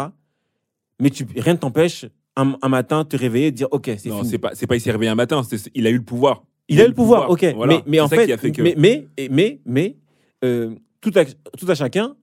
Mais 1.01 1.09
tu, 1.09 1.25
rien 1.37 1.53
ne 1.53 1.57
t'empêche 1.59 2.05
un, 2.35 2.55
un 2.61 2.69
matin 2.69 3.05
te 3.05 3.15
réveiller 3.15 3.47
et 3.47 3.51
dire, 3.51 3.67
ok, 3.71 3.91
c'est 3.97 4.09
Non, 4.09 4.17
fini. 4.19 4.29
c'est 4.29 4.37
pas, 4.37 4.51
c'est 4.55 4.67
pas 4.67 4.75
il 4.75 4.81
s'est 4.81 4.91
réveillé 4.91 5.09
un 5.11 5.15
matin. 5.15 5.41
c'est- 5.43 5.69
il 5.73 5.87
a 5.87 5.89
eu 5.89 5.97
le 5.97 6.03
pouvoir. 6.03 6.43
Il 6.67 6.81
a 6.81 6.85
eu 6.85 6.87
le 6.87 6.93
pouvoir, 6.93 7.29
ok. 7.29 7.45
Voilà. 7.55 7.75
Mais, 7.77 7.83
mais 7.87 7.99
en 7.99 8.07
ça 8.07 8.15
fait, 8.17 8.25
qui 8.25 8.33
a 8.33 8.37
fait 8.37 8.51
que- 8.51 8.61
mais, 8.61 8.75
mais, 8.77 9.07
et- 9.17 9.29
mais, 9.29 9.61
mais, 9.65 9.97
euh, 10.43 10.73
tout, 11.01 11.11
à, 11.15 11.23
tout 11.25 11.65
à 11.69 11.75
chacun 11.75 12.15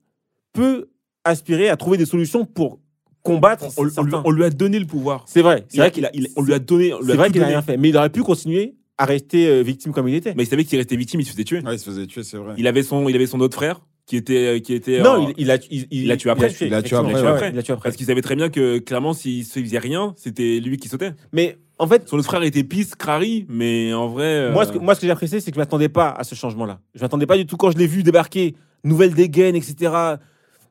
peut 0.53 0.89
aspirer 1.23 1.69
à 1.69 1.77
trouver 1.77 1.97
des 1.97 2.05
solutions 2.05 2.45
pour 2.45 2.79
combattre. 3.21 3.65
On, 3.77 3.81
on 3.81 3.83
lui- 3.85 3.91
certains. 3.93 4.21
on 4.25 4.31
lui 4.31 4.43
a 4.43 4.49
donné 4.49 4.77
le 4.79 4.85
pouvoir. 4.85 5.23
C'est 5.27 5.41
vrai, 5.41 5.65
c'est 5.69 5.77
vrai 5.77 5.91
qu'il 5.91 6.03
il 6.03 6.05
a- 6.05 6.11
il- 6.13 6.27
on 6.35 6.41
lui 6.43 6.53
a 6.53 6.59
donné. 6.59 6.93
on 6.93 6.99
lui 6.99 7.05
c'est 7.07 7.11
a 7.13 7.15
vrai 7.15 7.27
tout 7.27 7.33
qu'il 7.33 7.41
a 7.41 7.45
donné. 7.45 7.55
rien 7.55 7.61
fait, 7.61 7.77
mais 7.77 7.89
il 7.89 7.97
aurait 7.97 8.09
pu 8.09 8.21
continuer 8.21 8.75
rester 9.05 9.47
euh, 9.47 9.61
victime 9.61 9.91
comme 9.91 10.07
il 10.07 10.15
était. 10.15 10.33
Mais 10.35 10.43
il 10.43 10.47
savait 10.47 10.63
qu'il 10.65 10.77
restait 10.77 10.95
victime, 10.95 11.19
il 11.21 11.25
se 11.25 11.31
faisait 11.31 11.43
tuer. 11.43 11.61
Ouais, 11.61 11.75
il 11.75 11.79
se 11.79 11.85
faisait 11.85 12.05
tuer, 12.07 12.23
c'est 12.23 12.37
vrai. 12.37 12.53
Il 12.57 12.67
avait 12.67 12.83
son, 12.83 13.07
il 13.09 13.15
avait 13.15 13.27
son 13.27 13.39
autre 13.39 13.55
frère 13.55 13.81
qui 14.05 14.17
était, 14.17 14.61
qui 14.61 14.73
était. 14.73 15.01
non, 15.01 15.27
euh, 15.27 15.33
il, 15.37 15.43
il 15.43 15.51
a, 15.51 15.57
il, 15.71 15.87
il 15.91 16.07
l'a 16.07 16.17
tué 16.17 16.29
après. 16.29 16.51
Il 16.61 16.69
l'a 16.69 16.81
tué 16.81 16.95
après, 16.95 17.13
Ouais, 17.13 17.21
ouais. 17.21 17.31
ouais, 17.41 17.49
Il 17.49 17.55
l'a 17.55 17.63
tué 17.63 17.73
après. 17.73 17.89
Parce 17.89 17.95
qu'il 17.95 18.05
savait 18.05 18.21
très 18.21 18.35
bien 18.35 18.49
que 18.49 18.79
clairement, 18.79 19.13
s'il 19.13 19.45
se 19.45 19.59
faisait 19.59 19.79
rien, 19.79 20.13
c'était 20.17 20.59
lui 20.59 20.77
qui 20.77 20.87
sautait. 20.89 21.13
Mais 21.31 21.57
en 21.79 21.87
fait, 21.87 22.07
Son 22.07 22.17
autre 22.17 22.25
frère 22.27 22.43
était 22.43 22.63
pisse, 22.63 22.95
crari, 22.95 23.45
mais 23.49 23.93
en 23.93 24.07
vrai. 24.07 24.25
euh, 24.25 24.51
Moi, 24.51 24.65
ce 24.65 24.71
que, 24.73 24.77
moi, 24.77 24.93
ce 24.95 25.01
que 25.01 25.07
j'ai 25.07 25.11
apprécié, 25.11 25.39
c'est 25.39 25.51
que 25.51 25.55
je 25.55 25.59
m'attendais 25.59 25.89
pas 25.89 26.09
à 26.09 26.23
ce 26.23 26.35
changement-là. 26.35 26.79
Je 26.93 27.01
m'attendais 27.01 27.25
pas 27.25 27.37
du 27.37 27.45
tout 27.45 27.57
quand 27.57 27.71
je 27.71 27.77
l'ai 27.77 27.87
vu 27.87 28.03
débarquer, 28.03 28.55
nouvelle 28.83 29.13
dégaine, 29.13 29.55
etc. 29.55 29.91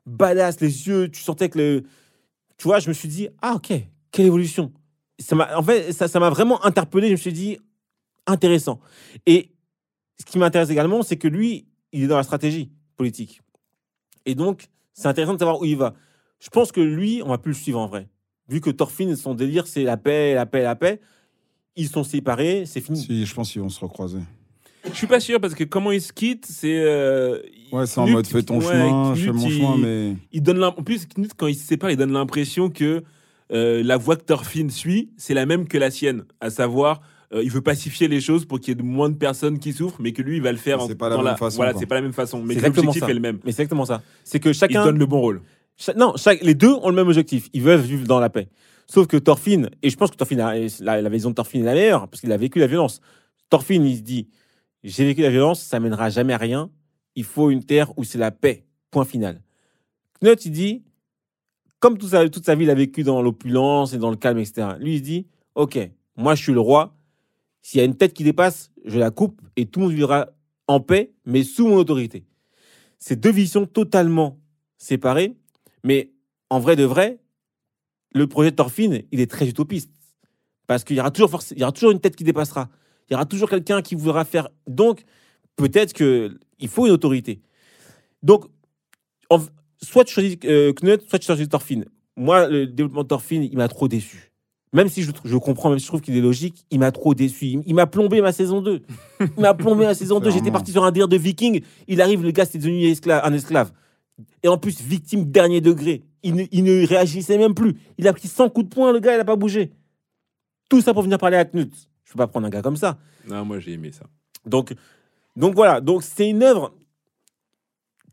Badass, 0.05 0.59
les 0.61 0.87
yeux, 0.87 1.09
tu 1.09 1.21
sentais 1.21 1.49
que 1.49 1.57
le. 1.57 1.83
Tu 2.57 2.63
vois, 2.67 2.79
je 2.79 2.87
me 2.89 2.93
suis 2.93 3.07
dit, 3.09 3.29
ah, 3.41 3.53
ok, 3.55 3.73
quelle 4.11 4.25
évolution. 4.25 4.71
Ça 5.19 5.35
m'a, 5.35 5.57
en 5.57 5.63
fait, 5.63 5.91
ça, 5.93 6.07
ça 6.07 6.19
m'a 6.19 6.29
vraiment 6.29 6.63
interpellé. 6.65 7.07
Je 7.07 7.11
me 7.13 7.17
suis 7.17 7.33
dit, 7.33 7.57
intéressant. 8.27 8.79
Et 9.25 9.51
ce 10.19 10.25
qui 10.25 10.37
m'intéresse 10.37 10.69
également, 10.69 11.01
c'est 11.03 11.17
que 11.17 11.27
lui, 11.27 11.65
il 11.91 12.03
est 12.03 12.07
dans 12.07 12.17
la 12.17 12.23
stratégie 12.23 12.71
politique. 12.97 13.41
Et 14.25 14.35
donc, 14.35 14.67
c'est 14.93 15.07
intéressant 15.07 15.33
de 15.33 15.39
savoir 15.39 15.59
où 15.61 15.65
il 15.65 15.77
va. 15.77 15.93
Je 16.39 16.49
pense 16.49 16.71
que 16.71 16.81
lui, 16.81 17.21
on 17.25 17.29
va 17.29 17.37
plus 17.37 17.51
le 17.51 17.57
suivre 17.57 17.79
en 17.79 17.87
vrai. 17.87 18.07
Vu 18.49 18.61
que 18.61 18.69
Thorfinn, 18.69 19.15
son 19.15 19.33
délire, 19.33 19.67
c'est 19.67 19.83
la 19.83 19.97
paix, 19.97 20.33
la 20.33 20.45
paix, 20.45 20.63
la 20.63 20.75
paix. 20.75 20.99
Ils 21.75 21.87
sont 21.87 22.03
séparés, 22.03 22.65
c'est 22.65 22.81
fini. 22.81 22.99
Si, 23.01 23.25
je 23.25 23.33
pense 23.33 23.51
qu'ils 23.51 23.61
vont 23.61 23.69
se 23.69 23.79
recroiser. 23.79 24.19
Je 24.85 24.93
suis 24.93 25.07
pas 25.07 25.21
sûr 25.21 25.39
parce 25.39 25.55
que 25.55 25.63
comment 25.63 25.91
il 25.91 26.01
se 26.01 26.11
quitte, 26.11 26.45
c'est. 26.45 26.81
euh, 26.83 27.41
Ouais, 27.71 27.85
c'est 27.87 27.99
en 27.99 28.07
mode 28.07 28.27
fais 28.27 28.43
ton 28.43 28.59
ouais, 28.59 28.65
chemin, 28.65 29.15
je 29.15 29.23
fais 29.25 29.31
mon 29.31 29.47
il- 29.47 29.51
chemin, 29.57 29.77
mais. 29.77 30.15
il 30.33 30.43
donne 30.43 30.61
en 30.63 30.73
plus 30.73 31.07
Knut 31.07 31.31
quand 31.35 31.47
il 31.47 31.55
se 31.55 31.65
sépare 31.65 31.89
il 31.89 31.97
donne 31.97 32.11
l'impression 32.11 32.69
que 32.69 33.03
euh, 33.51 33.81
la 33.81 33.97
voie 33.97 34.15
que 34.17 34.23
Thorfinn 34.23 34.69
suit 34.69 35.09
c'est 35.17 35.33
la 35.33 35.45
même 35.47 35.67
que 35.67 35.77
la 35.79 35.89
sienne 35.89 36.25
à 36.41 36.49
savoir 36.51 37.01
euh, 37.33 37.43
il 37.43 37.49
veut 37.51 37.61
pacifier 37.61 38.07
les 38.07 38.21
choses 38.21 38.45
pour 38.45 38.59
qu'il 38.59 38.69
y 38.69 38.71
ait 38.71 38.75
de 38.75 38.83
moins 38.83 39.09
de 39.09 39.15
personnes 39.15 39.59
qui 39.59 39.73
souffrent 39.73 40.01
mais 40.01 40.11
que 40.13 40.21
lui 40.21 40.37
il 40.37 40.41
va 40.43 40.51
le 40.51 40.57
faire 40.57 40.81
C'est 40.81 40.93
en- 40.93 40.95
pas 40.95 41.09
la 41.09 41.15
dans 41.17 41.23
même 41.23 41.37
façon, 41.37 41.55
voilà 41.57 41.71
quoi. 41.71 41.79
c'est 41.79 41.85
pas 41.87 41.95
la 41.95 42.01
même 42.01 42.13
façon 42.13 42.39
mais 42.41 42.53
C'est 42.55 42.61
que 42.61 42.65
exactement 42.67 42.85
l'objectif 42.87 43.03
ça. 43.05 43.11
est 43.11 43.13
le 43.13 43.19
même 43.19 43.35
Mais 43.43 43.51
c'est 43.51 43.61
exactement 43.63 43.85
ça. 43.85 44.01
C'est 44.23 44.39
que 44.39 44.49
il 44.49 44.53
chacun. 44.55 44.83
donne 44.85 44.97
le 44.99 45.05
bon 45.05 45.19
rôle 45.21 45.41
cha- 45.77 45.93
non, 45.95 46.13
chaque, 46.17 46.41
les 46.41 46.53
deux 46.55 46.71
ont 46.73 46.89
le 46.89 46.95
même 46.95 47.07
objectif. 47.07 47.49
Ils 47.53 47.61
veulent 47.63 47.79
vivre 47.79 48.05
dans 48.07 48.19
la 48.19 48.29
paix. 48.29 48.49
Sauf 48.87 49.07
que 49.07 49.17
Thorfinn, 49.17 49.69
et 49.81 49.89
je 49.89 49.95
pense 49.97 50.11
que 50.11 50.15
Thorfinn 50.17 50.39
a- 50.41 50.53
la, 50.81 51.01
la 51.01 51.09
vision 51.09 51.29
de 51.29 51.35
Thorfinn 51.35 51.61
est 51.61 51.65
la 51.65 51.73
meilleure, 51.73 52.07
parce 52.09 52.21
qu'il 52.21 52.31
a 52.31 52.37
vécu 52.37 52.59
la 52.59 52.67
violence. 52.67 52.99
Thorfinn, 53.49 53.83
il 53.85 53.97
se 53.97 54.01
dit 54.01 54.27
J'ai 54.83 55.05
vécu 55.05 55.21
la 55.21 55.29
violence, 55.29 55.61
ça 55.61 55.79
mènera 55.79 56.09
jamais 56.09 56.33
à 56.33 56.37
rien. 56.37 56.69
Il 57.15 57.23
faut 57.23 57.49
une 57.49 57.63
terre 57.63 57.97
où 57.97 58.03
c'est 58.03 58.17
la 58.19 58.29
paix. 58.31 58.65
Point 58.91 59.05
final. 59.05 59.41
Knut, 60.21 60.45
il 60.45 60.51
dit 60.51 60.83
Comme 61.79 61.97
toute 61.97 62.09
sa, 62.09 62.27
toute 62.29 62.45
sa 62.45 62.55
vie, 62.55 62.65
il 62.65 62.69
a 62.69 62.75
vécu 62.75 63.03
dans 63.03 63.21
l'opulence 63.21 63.93
et 63.93 63.97
dans 63.97 64.09
le 64.11 64.15
calme, 64.17 64.37
etc. 64.39 64.67
Lui, 64.79 64.95
il 64.95 64.97
se 64.99 65.03
dit 65.03 65.27
Ok, 65.55 65.79
moi, 66.17 66.35
je 66.35 66.43
suis 66.43 66.53
le 66.53 66.59
roi. 66.59 66.95
S'il 67.63 67.79
y 67.79 67.81
a 67.81 67.85
une 67.85 67.95
tête 67.95 68.13
qui 68.13 68.23
dépasse, 68.23 68.71
je 68.85 68.99
la 68.99 69.09
coupe 69.09 69.41
et 69.55 69.65
tout 69.65 69.79
le 69.79 69.85
monde 69.87 69.95
vivra 69.95 70.29
en 70.67 70.79
paix, 70.79 71.13
mais 71.25 71.43
sous 71.43 71.67
mon 71.67 71.77
autorité. 71.77 72.25
C'est 72.99 73.19
deux 73.19 73.31
visions 73.31 73.65
totalement 73.65 74.39
séparées, 74.77 75.35
mais 75.83 76.11
en 76.49 76.59
vrai 76.59 76.75
de 76.75 76.83
vrai, 76.83 77.19
le 78.13 78.27
projet 78.27 78.51
de 78.51 78.55
Thorfinn, 78.55 79.03
il 79.11 79.19
est 79.19 79.31
très 79.31 79.47
utopiste. 79.47 79.89
Parce 80.67 80.83
qu'il 80.83 80.97
y 80.97 80.99
aura 80.99 81.11
toujours, 81.11 81.41
il 81.55 81.61
y 81.61 81.73
toujours 81.73 81.91
une 81.91 81.99
tête 81.99 82.15
qui 82.15 82.23
dépassera. 82.23 82.69
Il 83.09 83.13
y 83.13 83.15
aura 83.15 83.25
toujours 83.25 83.49
quelqu'un 83.49 83.81
qui 83.81 83.95
voudra 83.95 84.25
faire. 84.25 84.49
Donc, 84.67 85.03
peut-être 85.55 85.93
qu'il 85.93 86.67
faut 86.67 86.85
une 86.85 86.91
autorité. 86.91 87.41
Donc, 88.21 88.45
soit 89.81 90.03
tu 90.03 90.13
choisis 90.13 90.37
euh, 90.45 90.73
Knut, 90.73 91.01
soit 91.09 91.19
tu 91.19 91.25
choisis 91.25 91.47
Thorfinn. 91.49 91.85
Moi, 92.15 92.47
le 92.47 92.67
développement 92.67 93.03
de 93.03 93.07
Thorfinn, 93.07 93.43
il 93.43 93.57
m'a 93.57 93.67
trop 93.67 93.87
déçu. 93.87 94.32
Même 94.73 94.89
si 94.89 95.03
je, 95.03 95.11
je 95.23 95.37
comprends, 95.37 95.69
même 95.69 95.77
si 95.79 95.85
je 95.85 95.89
trouve 95.89 96.01
qu'il 96.01 96.17
est 96.17 96.21
logique, 96.21 96.65
il 96.71 96.79
m'a 96.79 96.91
trop 96.91 97.13
déçu. 97.13 97.45
Il, 97.45 97.63
il 97.67 97.75
m'a 97.75 97.85
plombé 97.87 98.21
ma 98.21 98.31
saison 98.31 98.59
2. 98.61 98.81
Il 99.21 99.27
m'a 99.41 99.53
plombé 99.53 99.85
ma 99.85 99.93
saison 99.93 100.19
2. 100.21 100.31
J'étais 100.31 100.51
parti 100.51 100.71
sur 100.71 100.83
un 100.83 100.91
délire 100.91 101.07
de 101.07 101.17
viking. 101.17 101.61
Il 101.87 102.01
arrive, 102.01 102.23
le 102.23 102.31
gars, 102.31 102.45
c'était 102.45 102.57
devenu 102.57 102.83
esclave- 102.85 103.21
un 103.23 103.33
esclave. 103.33 103.71
Et 104.41 104.47
en 104.47 104.57
plus, 104.57 104.81
victime 104.81 105.25
dernier 105.31 105.61
degré. 105.61 106.03
Il 106.23 106.35
ne, 106.35 106.43
il 106.51 106.63
ne 106.63 106.85
réagissait 106.87 107.37
même 107.37 107.53
plus. 107.53 107.75
Il 107.97 108.07
a 108.07 108.13
pris 108.13 108.27
100 108.27 108.49
coups 108.49 108.67
de 108.69 108.73
poing, 108.73 108.91
le 108.91 108.99
gars, 108.99 109.13
il 109.13 109.17
n'a 109.17 109.25
pas 109.25 109.35
bougé. 109.35 109.71
Tout 110.69 110.81
ça 110.81 110.93
pour 110.93 111.03
venir 111.03 111.17
parler 111.19 111.37
à 111.37 111.45
Knut. 111.45 111.71
Je 112.03 112.09
ne 112.09 112.13
peux 112.13 112.17
pas 112.17 112.27
prendre 112.27 112.47
un 112.47 112.49
gars 112.49 112.61
comme 112.61 112.77
ça. 112.77 112.97
non 113.27 113.45
moi 113.45 113.59
j'ai 113.59 113.73
aimé 113.73 113.91
ça 113.91 114.05
Donc, 114.45 114.73
donc 115.35 115.53
voilà, 115.55 115.81
donc 115.81 116.03
c'est 116.03 116.29
une 116.29 116.41
œuvre 116.43 116.73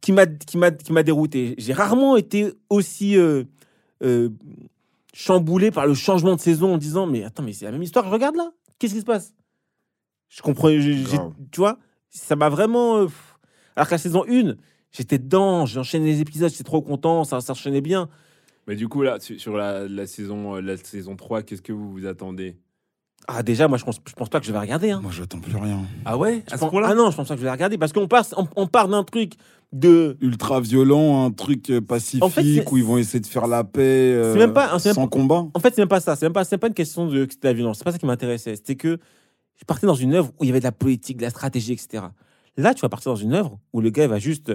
qui 0.00 0.12
m'a 0.12 0.26
dérouté. 1.02 1.54
J'ai 1.58 1.72
rarement 1.72 2.16
été 2.16 2.52
aussi 2.70 3.16
euh, 3.16 3.44
euh, 4.02 4.30
chamboulé 5.12 5.70
par 5.70 5.86
le 5.86 5.94
changement 5.94 6.36
de 6.36 6.40
saison 6.40 6.74
en 6.74 6.78
disant 6.78 7.06
mais 7.06 7.24
attends 7.24 7.42
mais 7.42 7.52
c'est 7.52 7.64
la 7.64 7.72
même 7.72 7.82
histoire, 7.82 8.04
je 8.06 8.10
regarde 8.10 8.36
là, 8.36 8.50
qu'est-ce 8.78 8.94
qui 8.94 9.00
se 9.00 9.04
passe? 9.04 9.34
Je 10.28 10.42
comprends, 10.42 10.68
j'ai- 10.68 10.80
j'ai- 10.80 11.02
Grave. 11.16 11.32
tu 11.50 11.58
vois, 11.60 11.78
ça 12.08 12.36
m'a 12.36 12.48
vraiment. 12.48 12.98
euh, 12.98 13.06
alors 13.76 13.88
que 13.88 13.94
la 13.94 13.98
saison 13.98 14.24
1, 14.28 14.54
j'étais 14.92 15.18
dedans, 15.18 15.66
j'enchaînais 15.66 16.06
les 16.06 16.20
épisodes, 16.20 16.50
j'étais 16.50 16.64
trop 16.64 16.82
content, 16.82 17.24
ça 17.24 17.40
s'enchaînait 17.40 17.80
bien. 17.80 18.08
mais 18.66 18.76
du 18.76 18.86
coup 18.88 19.02
là 19.02 19.18
sur 19.18 19.56
la 19.56 20.06
saison 20.06 20.54
euh, 20.56 20.60
la 20.60 20.76
saison 20.76 21.16
3 21.16 21.42
qu'est-ce 21.42 21.62
que 21.62 21.72
vous 21.72 21.90
vous 21.90 22.06
attendez? 22.06 22.56
Ah 23.32 23.42
déjà, 23.42 23.68
moi 23.68 23.78
je 23.78 23.84
pense, 23.84 24.00
je 24.08 24.12
pense 24.14 24.28
pas 24.28 24.40
que 24.40 24.46
je 24.46 24.52
vais 24.52 24.58
regarder. 24.58 24.90
Hein. 24.90 25.00
Moi, 25.02 25.12
j'attends 25.14 25.38
plus 25.38 25.56
rien. 25.56 25.80
ah 26.04 26.16
ouais 26.18 26.42
Je 26.48 26.54
à 26.54 26.58
ce 26.58 26.64
pense- 26.64 26.72
ah 26.84 26.94
non, 26.94 27.10
je 27.10 27.16
pense 27.16 27.28
pas 27.28 27.34
que 27.34 27.40
je 27.40 27.44
vais 27.44 27.50
regarder 27.50 27.78
parce 27.78 27.92
qu'on 27.92 28.08
part, 28.08 28.24
on, 28.36 28.46
on 28.56 28.66
part 28.66 28.88
d'un 28.88 29.04
truc 29.04 29.34
de 29.72 30.16
Ultra 30.20 30.60
violent, 30.60 31.24
un 31.26 31.30
truc 31.30 31.70
pacifique 31.86 32.24
En 32.24 32.28
fait, 32.28 32.42
c'est- 32.42 32.68
où 32.72 32.76
ils 32.76 32.84
vont 32.84 32.96
essayer 32.98 33.20
de 33.20 33.26
faire 33.26 33.46
la 33.46 33.62
paix 33.62 33.80
euh, 34.14 34.32
C'est 34.32 34.38
même 34.40 34.52
pas- 34.52 34.76
c'est 34.80 34.88
même 34.88 34.94
sans 34.96 35.06
combat. 35.06 35.46
En 35.54 35.60
fait, 35.60 35.72
c'est 35.74 35.80
même 35.82 35.88
pas 35.88 36.00
ça. 36.00 36.16
C'est 36.16 36.26
même 36.26 36.32
pas, 36.32 36.42
c'est 36.44 36.58
pas 36.58 36.66
une 36.66 36.74
question 36.74 37.06
de, 37.06 37.24
de 37.24 37.28
la 37.42 37.52
violence. 37.52 37.78
C'est 37.78 37.84
pas 37.84 37.92
ça 37.92 37.98
qui 37.98 38.06
m'intéressait. 38.06 38.56
C'était 38.56 38.74
que 38.74 38.98
je 39.56 39.64
partais 39.64 39.86
dans 39.86 39.94
une 39.94 40.14
œuvre 40.14 40.32
où 40.40 40.44
il 40.44 40.48
y 40.48 40.50
avait 40.50 40.58
de 40.60 40.64
la 40.64 40.72
politique, 40.72 41.18
de 41.18 41.22
la 41.22 41.30
stratégie, 41.30 41.72
etc. 41.72 42.02
Là, 42.56 42.74
tu 42.74 42.80
vas 42.80 42.88
partir 42.88 43.12
dans 43.12 43.16
une 43.16 43.34
œuvre 43.34 43.58
où 43.72 43.80
le 43.80 43.90
gars 43.90 44.04
il 44.04 44.10
va 44.10 44.18
juste 44.18 44.52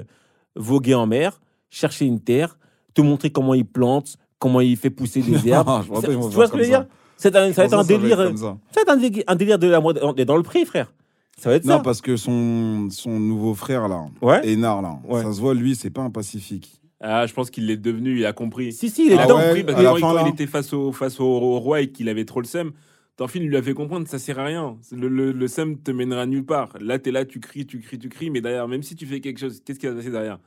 voguer 0.58 0.96
en 0.96 1.08
mer, 1.08 1.39
chercher 1.70 2.05
une 2.05 2.20
terre, 2.20 2.58
te 2.94 3.01
montrer 3.01 3.29
comment 3.29 3.53
il 3.53 3.65
plante, 3.65 4.17
comment 4.39 4.60
il 4.62 4.75
fait 4.75 4.89
pousser 4.89 5.22
des 5.22 5.48
herbes. 5.50 5.67
Ah, 5.70 5.79
je 5.82 5.88
tu 5.88 5.91
vois 6.36 6.48
ce 6.48 6.51
que 6.51 6.58
je 6.58 6.63
veux 6.63 6.67
dire? 6.70 6.86
C'est 7.17 7.36
un, 7.36 7.53
ça 7.53 7.62
va 7.62 7.65
être 7.67 7.74
un 7.79 7.84
délire. 7.84 8.17
ça. 8.38 8.57
Va 8.75 8.81
être 8.81 8.89
un 8.89 8.98
délire, 8.98 9.24
un 9.27 9.36
délire 9.36 9.60
de 9.60 9.67
la 9.67 9.79
mode 9.79 10.00
on 10.03 10.13
est 10.15 10.25
dans 10.25 10.38
le 10.38 10.43
prix, 10.43 10.65
frère. 10.65 10.91
Ça 11.38 11.50
va 11.50 11.55
être 11.55 11.65
Non, 11.65 11.77
ça. 11.77 11.84
parce 11.84 12.01
que 12.01 12.15
son, 12.17 12.88
son 12.91 13.19
nouveau 13.19 13.53
frère, 13.55 13.88
là, 13.88 14.05
Ouais. 14.22 14.41
Enar, 14.53 14.81
là, 14.81 15.00
Ouais. 15.07 15.22
ça 15.22 15.34
se 15.34 15.39
voit, 15.41 15.53
lui, 15.53 15.75
c'est 15.75 15.89
pas 15.89 16.01
un 16.01 16.10
pacifique. 16.10 16.79
ah 17.01 17.25
je 17.27 17.34
pense 17.34 17.50
qu'il 17.50 17.65
l'est 17.67 17.75
devenu 17.77 18.17
il 18.19 18.25
a 18.25 18.31
compris 18.34 18.72
Si, 18.72 18.89
si, 18.89 19.05
il 19.07 19.12
est 19.12 19.15
Il 19.15 19.19
a 19.19 19.24
Ah 19.24 19.25
dedans. 19.25 19.38
ouais, 19.38 19.45
compris 19.48 19.63
parce 19.65 19.77
que 19.81 20.00
quand, 20.01 20.25
il 20.25 20.29
était 20.34 20.48
face 20.48 20.72
au, 20.74 20.91
face 20.93 21.19
au, 21.19 21.25
au 21.25 21.60
roi 21.60 21.81
et 21.81 21.91
qu'il 21.91 22.07
avait 22.10 22.24
trop 22.25 22.39
le 22.41 22.48
seum, 22.48 22.72
Thorfinn 23.17 23.43
lui 23.43 23.55
a 23.57 23.62
fait 23.62 23.74
comprendre 23.74 24.03
que 24.05 24.10
ça 24.10 24.19
sert 24.19 24.39
à 24.39 24.45
rien. 24.45 24.77
Le, 24.91 25.07
le, 25.07 25.31
le 25.31 25.48
seum 25.48 25.77
te 25.77 25.91
mènera 25.91 26.25
nulle 26.25 26.45
part. 26.45 26.74
Là, 26.81 27.00
tu 27.00 27.10
es 27.10 27.12
là, 27.12 27.24
tu 27.25 27.39
cries, 27.39 27.65
tu 27.65 27.79
cries, 27.79 27.98
tu 28.00 28.10
cries, 28.10 28.29
mais 28.29 28.41
derrière, 28.41 28.67
même 28.67 28.84
si 28.84 28.95
tu 28.95 29.05
fais 29.05 29.19
quelque 29.22 29.39
chose, 29.39 29.62
qu'est-ce 29.65 29.79
qui 29.79 29.86
va 29.88 29.91
se 29.93 29.98
passer 29.98 30.12
derrière? 30.12 30.39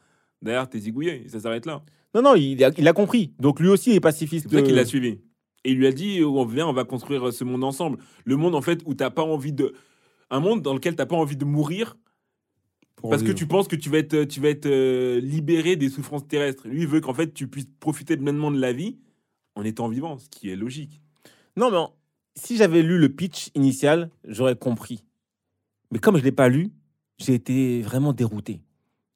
Derrière, 0.43 0.69
t'es 0.69 0.79
zigouillé, 0.79 1.25
ça 1.29 1.41
s'arrête 1.41 1.65
là. 1.67 1.83
Non, 2.15 2.23
non, 2.23 2.35
il 2.35 2.63
a, 2.65 2.71
il 2.79 2.87
a 2.89 2.93
compris. 2.95 3.33
Donc 3.39 3.61
lui 3.61 3.69
aussi, 3.69 3.91
il 3.91 3.97
est 3.97 4.01
pacifiste. 4.01 4.45
C'est 4.45 4.49
pour 4.51 4.59
ça 4.61 4.65
qu'il 4.67 4.75
l'a 4.75 4.85
suivi. 4.87 5.19
Et 5.65 5.73
il 5.73 5.79
lui 5.79 5.87
a 5.87 5.93
dit 5.93 6.23
on 6.25 6.45
vient, 6.45 6.67
on 6.69 6.73
va 6.73 6.85
construire 6.85 7.33
ce 7.33 7.45
monde 7.45 7.65
ensemble. 7.65 7.99
Le 8.25 8.37
monde, 8.37 8.55
en 8.55 8.63
fait, 8.63 8.83
où 8.87 8.95
t'as 8.95 9.11
pas 9.11 9.23
envie 9.25 9.53
de. 9.53 9.75
Un 10.31 10.41
monde 10.41 10.61
dans 10.63 10.75
lequel 10.75 10.95
t'as 10.95 11.07
pas 11.07 11.17
envie 11.17 11.37
de 11.37 11.45
mourir 11.47 11.97
parce 13.11 13.23
que 13.23 13.33
tu 13.33 13.47
penses 13.47 13.69
que 13.69 13.77
tu 13.77 13.89
vas 13.91 13.99
être, 13.99 14.25
tu 14.25 14.41
vas 14.41 14.49
être 14.49 14.67
euh, 14.67 15.21
libéré 15.21 15.77
des 15.77 15.89
souffrances 15.89 16.27
terrestres. 16.27 16.67
Lui, 16.67 16.83
il 16.83 16.87
veut 16.89 17.01
qu'en 17.01 17.15
fait, 17.15 17.33
tu 17.33 17.47
puisses 17.49 17.69
profiter 17.81 18.17
pleinement 18.17 18.51
de 18.51 18.59
la 18.61 18.73
vie 18.73 18.99
en 19.55 19.63
étant 19.65 19.89
vivant, 19.89 20.19
ce 20.19 20.29
qui 20.29 20.51
est 20.51 20.57
logique. 20.57 21.01
Non, 21.57 21.71
mais 21.71 21.77
en- 21.77 21.95
si 22.35 22.57
j'avais 22.57 22.83
lu 22.83 22.99
le 22.99 23.09
pitch 23.09 23.51
initial, 23.55 24.11
j'aurais 24.27 24.57
compris. 24.57 25.05
Mais 25.93 25.99
comme 25.99 26.17
je 26.17 26.21
ne 26.21 26.25
l'ai 26.27 26.33
pas 26.33 26.49
lu, 26.49 26.73
j'ai 27.19 27.35
été 27.35 27.83
vraiment 27.83 28.13
dérouté. 28.13 28.61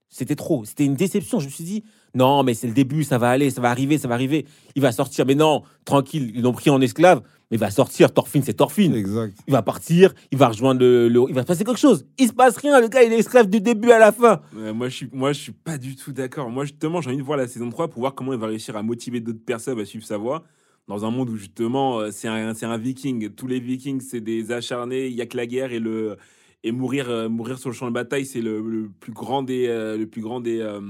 C'était 0.08 0.36
trop. 0.36 0.64
C'était 0.64 0.84
une 0.84 0.94
déception. 0.94 1.40
Je 1.40 1.46
me 1.46 1.50
suis 1.50 1.64
dit, 1.64 1.84
non, 2.14 2.42
mais 2.42 2.54
c'est 2.54 2.66
le 2.66 2.74
début, 2.74 3.04
ça 3.04 3.18
va 3.18 3.30
aller, 3.30 3.50
ça 3.50 3.60
va 3.60 3.70
arriver, 3.70 3.96
ça 3.98 4.06
va 4.08 4.14
arriver. 4.14 4.44
Il 4.76 4.82
va 4.82 4.92
sortir. 4.92 5.24
Mais 5.26 5.34
non, 5.34 5.62
tranquille, 5.84 6.32
ils 6.34 6.42
l'ont 6.42 6.52
pris 6.52 6.68
en 6.70 6.80
esclave. 6.80 7.22
Mais 7.50 7.56
il 7.56 7.60
va 7.60 7.70
sortir. 7.70 8.12
Thorfinn, 8.12 8.42
c'est 8.42 8.54
Thorfinn. 8.54 8.94
Exact. 8.94 9.36
Il 9.46 9.52
va 9.52 9.62
partir, 9.62 10.14
il 10.30 10.38
va 10.38 10.48
rejoindre 10.48 10.80
le, 10.80 11.08
le- 11.08 11.24
Il 11.28 11.34
va 11.34 11.42
se 11.42 11.46
passer 11.46 11.64
quelque 11.64 11.78
chose. 11.80 12.06
Il 12.18 12.28
se 12.28 12.32
passe 12.32 12.56
rien. 12.56 12.80
Le 12.80 12.88
gars, 12.88 13.02
il 13.02 13.12
est 13.12 13.18
esclave 13.18 13.48
du 13.48 13.60
début 13.60 13.90
à 13.90 13.98
la 13.98 14.10
fin. 14.12 14.40
Euh, 14.56 14.72
moi, 14.74 14.88
je 14.88 14.96
suis, 14.96 15.08
moi, 15.12 15.32
je 15.32 15.40
suis 15.40 15.52
pas 15.52 15.76
du 15.78 15.94
tout 15.96 16.12
d'accord. 16.12 16.48
Moi, 16.50 16.64
justement, 16.64 17.00
j'ai 17.00 17.08
envie 17.10 17.18
de 17.18 17.22
voir 17.22 17.36
la 17.38 17.46
saison 17.48 17.68
3 17.70 17.88
pour 17.88 18.00
voir 18.00 18.14
comment 18.14 18.32
il 18.32 18.38
va 18.38 18.46
réussir 18.46 18.76
à 18.76 18.82
motiver 18.82 19.20
d'autres 19.20 19.44
personnes 19.44 19.78
à 19.80 19.84
suivre 19.84 20.04
sa 20.06 20.16
voie. 20.16 20.44
Dans 20.88 21.04
un 21.04 21.10
monde 21.10 21.30
où, 21.30 21.36
justement, 21.36 22.00
euh, 22.00 22.08
c'est 22.10 22.28
un, 22.28 22.54
c'est 22.54 22.66
un 22.66 22.76
viking. 22.78 23.30
Tous 23.30 23.46
les 23.46 23.60
vikings, 23.60 24.00
c'est 24.00 24.20
des 24.20 24.50
acharnés. 24.50 25.06
Il 25.08 25.14
y 25.14 25.20
a 25.22 25.26
que 25.26 25.36
la 25.36 25.46
guerre 25.46 25.72
et 25.72 25.78
le. 25.78 26.16
Et 26.64 26.70
mourir, 26.72 27.10
euh, 27.10 27.28
mourir 27.28 27.58
sur 27.58 27.70
le 27.70 27.74
champ 27.74 27.86
de 27.88 27.92
bataille, 27.92 28.24
c'est 28.24 28.40
le, 28.40 28.60
le 28.60 28.88
plus 29.00 29.12
grand 29.12 29.42
des. 29.42 29.66
euh, 29.68 29.96
le 29.98 30.06
plus 30.06 30.22
grand 30.22 30.40
des. 30.40 30.60
euh, 30.60 30.80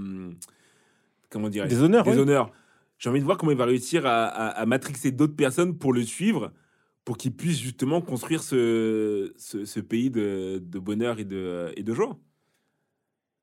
comment 1.32 1.48
dire 1.48 1.66
Des 1.66 1.80
honneurs, 1.82 2.04
Des 2.04 2.12
oui. 2.12 2.18
honneurs. 2.18 2.52
J'ai 2.98 3.10
envie 3.10 3.18
de 3.20 3.24
voir 3.24 3.36
comment 3.38 3.50
il 3.50 3.58
va 3.58 3.64
réussir 3.64 4.06
à, 4.06 4.26
à, 4.26 4.46
à 4.48 4.66
matrixer 4.66 5.10
d'autres 5.10 5.34
personnes 5.34 5.76
pour 5.76 5.92
le 5.92 6.02
suivre, 6.04 6.52
pour 7.04 7.16
qu'il 7.16 7.34
puisse 7.34 7.58
justement 7.60 8.00
construire 8.00 8.42
ce, 8.44 9.32
ce, 9.36 9.64
ce 9.64 9.80
pays 9.80 10.10
de, 10.10 10.62
de 10.64 10.78
bonheur 10.78 11.18
et 11.18 11.24
de, 11.24 11.72
et 11.76 11.82
de 11.82 11.94
joie. 11.94 12.16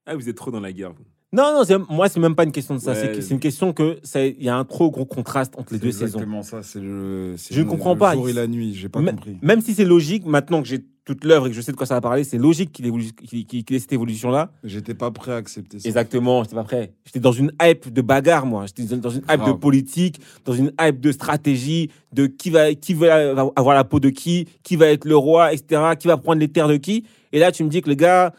Ah, 0.06 0.16
vous 0.16 0.30
êtes 0.30 0.38
trop 0.38 0.52
dans 0.52 0.62
la 0.62 0.72
guerre, 0.72 0.94
vous. 0.94 1.06
Non, 1.32 1.54
non, 1.54 1.64
c'est- 1.64 1.78
moi, 1.90 2.10
c'est 2.10 2.20
même 2.20 2.34
pas 2.36 2.44
une 2.44 2.52
question 2.52 2.74
de 2.76 2.80
ça. 2.80 2.96
C'est 2.96 3.10
Ouais. 3.10 3.16
que- 3.16 3.22
C'est 3.22 3.34
une 3.36 3.40
question 3.40 3.72
que 3.72 4.00
ça- 4.04 4.26
il 4.26 4.42
y 4.44 4.50
a 4.50 4.56
un 4.58 4.66
trop 4.66 4.90
gros 4.90 5.06
contraste 5.06 5.54
entre 5.58 5.74
les 5.74 5.80
deux 5.80 5.92
saisons. 5.92 6.06
exactement 6.18 6.42
ça. 6.42 6.64
C'est 6.64 6.80
le. 6.82 7.36
c'est 7.38 7.54
Je 7.54 7.60
ne 7.60 7.66
le- 7.66 7.70
comprends 7.70 7.94
le 7.94 8.00
pas. 8.00 8.14
jour 8.14 8.30
et 8.30 8.34
la 8.34 8.48
nuit. 8.48 8.74
J'ai 8.74 8.90
pas 8.90 9.00
compris. 9.04 9.38
Même 9.44 9.62
si 9.62 9.76
c'est 9.76 9.86
logique, 9.86 10.26
maintenant 10.26 10.62
que 10.64 10.68
j'ai 10.68 10.80
toute 11.06 11.24
l'œuvre 11.24 11.48
et 11.48 11.50
que 11.52 11.56
je 11.56 11.62
sais 11.62 11.72
de 11.72 11.78
quoi 11.78 11.86
ça 11.88 11.96
va 11.96 12.02
parler, 12.02 12.24
c'est 12.24 12.38
logique 12.38 12.72
qu'il 12.72 12.86
évolue- 12.88 13.12
qu'il 13.14 13.46
qu'il- 13.46 13.64
qu'il 13.64 13.76
ait 13.76 13.80
cette 13.80 13.94
évolution-là. 13.94 14.52
J'étais 14.64 14.94
pas 14.96 15.10
prêt 15.12 15.32
à 15.32 15.36
accepter 15.36 15.80
ça. 15.80 15.88
Exactement, 15.88 16.44
j'étais 16.44 16.56
pas 16.56 16.64
prêt. 16.64 16.94
J'étais 17.06 17.20
dans 17.20 17.32
une 17.32 17.52
hype 17.62 17.92
de 17.94 18.02
bagarre, 18.02 18.46
moi. 18.48 18.66
J'étais 18.68 18.84
dans 18.96 19.10
une 19.10 19.22
hype 19.22 19.40
de 19.40 19.46
Grave. 19.46 19.60
politique, 19.60 20.20
dans 20.46 20.54
une 20.54 20.72
hype 20.82 21.00
de 21.00 21.12
stratégie, 21.12 21.90
de 22.14 22.26
qui 22.28 22.50
va, 22.50 22.74
qui 22.74 22.94
va 22.96 23.50
avoir 23.56 23.76
la 23.76 23.84
peau 23.84 24.00
de 24.00 24.10
qui, 24.10 24.48
qui 24.64 24.76
va 24.76 24.88
être 24.88 25.06
le 25.06 25.16
roi, 25.16 25.54
etc., 25.54 25.82
qui 26.00 26.08
va 26.08 26.18
prendre 26.18 26.40
les 26.40 26.48
terres 26.48 26.68
de 26.68 26.78
qui. 26.78 27.06
Et 27.32 27.38
là, 27.40 27.52
tu 27.52 27.64
me 27.64 27.70
dis 27.70 27.82
que 27.82 27.90
le 27.90 27.96
gars, 27.96 28.34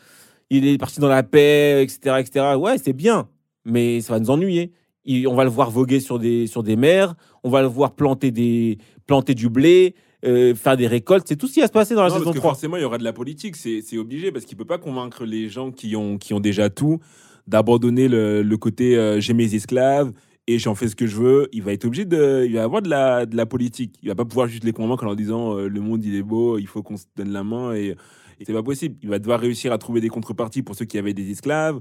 il 0.50 0.66
est 0.66 0.78
parti 0.78 1.00
dans 1.00 1.08
la 1.08 1.22
paix, 1.22 1.82
etc., 1.82 2.16
etc. 2.20 2.46
Ouais, 2.58 2.76
c'est 2.78 2.92
bien, 2.92 3.28
mais 3.64 4.00
ça 4.00 4.14
va 4.14 4.20
nous 4.20 4.30
ennuyer. 4.30 4.72
Il- 5.04 5.26
on 5.28 5.34
va 5.34 5.44
le 5.44 5.50
voir 5.50 5.70
voguer 5.70 6.00
sur 6.00 6.18
des, 6.18 6.46
sur 6.46 6.62
des 6.62 6.76
mers, 6.76 7.14
on 7.44 7.50
va 7.50 7.62
le 7.62 7.68
voir 7.68 7.94
planter, 7.94 8.30
des, 8.30 8.78
planter 9.06 9.34
du 9.34 9.48
blé, 9.48 9.94
euh, 10.26 10.54
faire 10.54 10.76
des 10.76 10.86
récoltes. 10.86 11.26
C'est 11.26 11.36
tout 11.36 11.46
ce 11.46 11.54
qui 11.54 11.60
va 11.60 11.66
se 11.66 11.72
passer 11.72 11.94
dans 11.94 12.02
la 12.02 12.08
Non, 12.08 12.14
saison 12.14 12.24
parce 12.26 12.36
que 12.36 12.40
3. 12.40 12.50
forcément, 12.52 12.76
il 12.76 12.82
y 12.82 12.84
aura 12.84 12.98
de 12.98 13.04
la 13.04 13.12
politique, 13.14 13.56
c'est 13.56 13.96
obligé, 13.96 14.30
parce 14.32 14.44
qu'il 14.44 14.56
peut 14.58 14.66
pas 14.66 14.78
convaincre 14.78 15.24
les 15.24 15.48
gens 15.48 15.70
qui 15.70 15.96
ont, 15.96 16.18
qui 16.18 16.34
ont 16.34 16.40
déjà 16.40 16.68
tout 16.68 16.98
d'abandonner 17.46 18.06
le, 18.08 18.42
le 18.42 18.56
côté 18.56 18.96
euh, 18.96 19.18
j'ai 19.20 19.32
mes 19.32 19.54
esclaves 19.54 20.12
et 20.46 20.58
j'en 20.58 20.74
fais 20.74 20.88
ce 20.88 20.94
que 20.96 21.06
je 21.06 21.16
veux. 21.16 21.48
Il 21.52 21.62
va 21.62 21.72
être 21.72 21.84
obligé 21.84 22.04
de. 22.04 22.44
Il 22.46 22.54
va 22.54 22.64
avoir 22.64 22.82
de 22.82 22.88
la, 22.90 23.24
de 23.26 23.36
la 23.36 23.46
politique. 23.46 23.96
Il 24.02 24.08
va 24.08 24.14
pas 24.14 24.24
pouvoir 24.24 24.46
juste 24.48 24.64
les 24.64 24.72
convaincre 24.72 25.04
en 25.04 25.06
leur 25.06 25.16
disant 25.16 25.56
euh, 25.56 25.68
le 25.68 25.80
monde 25.80 26.04
il 26.04 26.14
est 26.14 26.22
beau, 26.22 26.58
il 26.58 26.66
faut 26.66 26.82
qu'on 26.82 26.96
se 26.96 27.04
donne 27.16 27.30
la 27.32 27.42
main 27.44 27.72
et. 27.74 27.96
Et 28.40 28.44
c'est 28.44 28.52
pas 28.52 28.62
possible. 28.62 28.96
Il 29.02 29.08
va 29.10 29.18
devoir 29.18 29.38
réussir 29.38 29.72
à 29.72 29.78
trouver 29.78 30.00
des 30.00 30.08
contreparties 30.08 30.62
pour 30.62 30.74
ceux 30.74 30.86
qui 30.86 30.98
avaient 30.98 31.14
des 31.14 31.30
esclaves. 31.30 31.78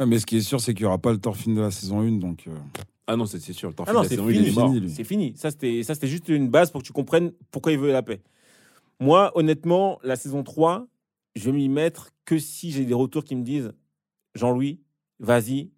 Ouais, 0.00 0.06
mais 0.06 0.18
ce 0.18 0.26
qui 0.26 0.38
est 0.38 0.40
sûr, 0.40 0.60
c'est 0.60 0.74
qu'il 0.74 0.82
y 0.84 0.86
aura 0.86 0.98
pas 0.98 1.12
le 1.12 1.18
Thorfinn 1.18 1.54
de 1.54 1.60
la 1.60 1.70
saison 1.70 2.00
1. 2.00 2.12
Donc, 2.18 2.46
euh, 2.46 2.52
Ah 3.06 3.16
non, 3.16 3.26
c'est 3.26 3.38
sûr. 3.52 3.68
Le 3.68 3.74
Ah 3.86 3.92
non, 3.92 4.02
fait 4.02 4.08
c'est 4.10 4.16
la 4.16 4.22
saison, 4.22 4.30
il 4.30 4.36
fini. 4.36 4.48
est 4.48 4.52
mort. 4.52 4.74
C'est 4.94 5.04
fini. 5.04 5.32
Ça, 5.36 5.50
c'était 5.50 5.82
ça, 5.82 5.94
c'était 5.94 6.08
juste 6.08 6.28
une 6.28 6.48
base 6.48 6.70
pour 6.70 6.80
que 6.82 6.86
tu 6.86 6.92
comprennes 6.92 7.32
pourquoi 7.50 7.72
il 7.72 7.78
veut 7.78 7.92
la 7.92 8.02
paix. 8.02 8.20
Moi, 9.00 9.30
honnêtement, 9.36 9.98
la 10.02 10.16
saison 10.16 10.42
3, 10.42 10.86
je 11.36 11.44
vais 11.44 11.52
m'y 11.52 11.68
mettre 11.68 12.10
que 12.24 12.38
si 12.38 12.70
j'ai 12.72 12.84
des 12.84 12.94
retours 12.94 13.24
qui 13.24 13.36
me 13.36 13.42
disent 13.44 13.72
Jean-Louis, 14.34 14.80
vas-y, 15.20 15.70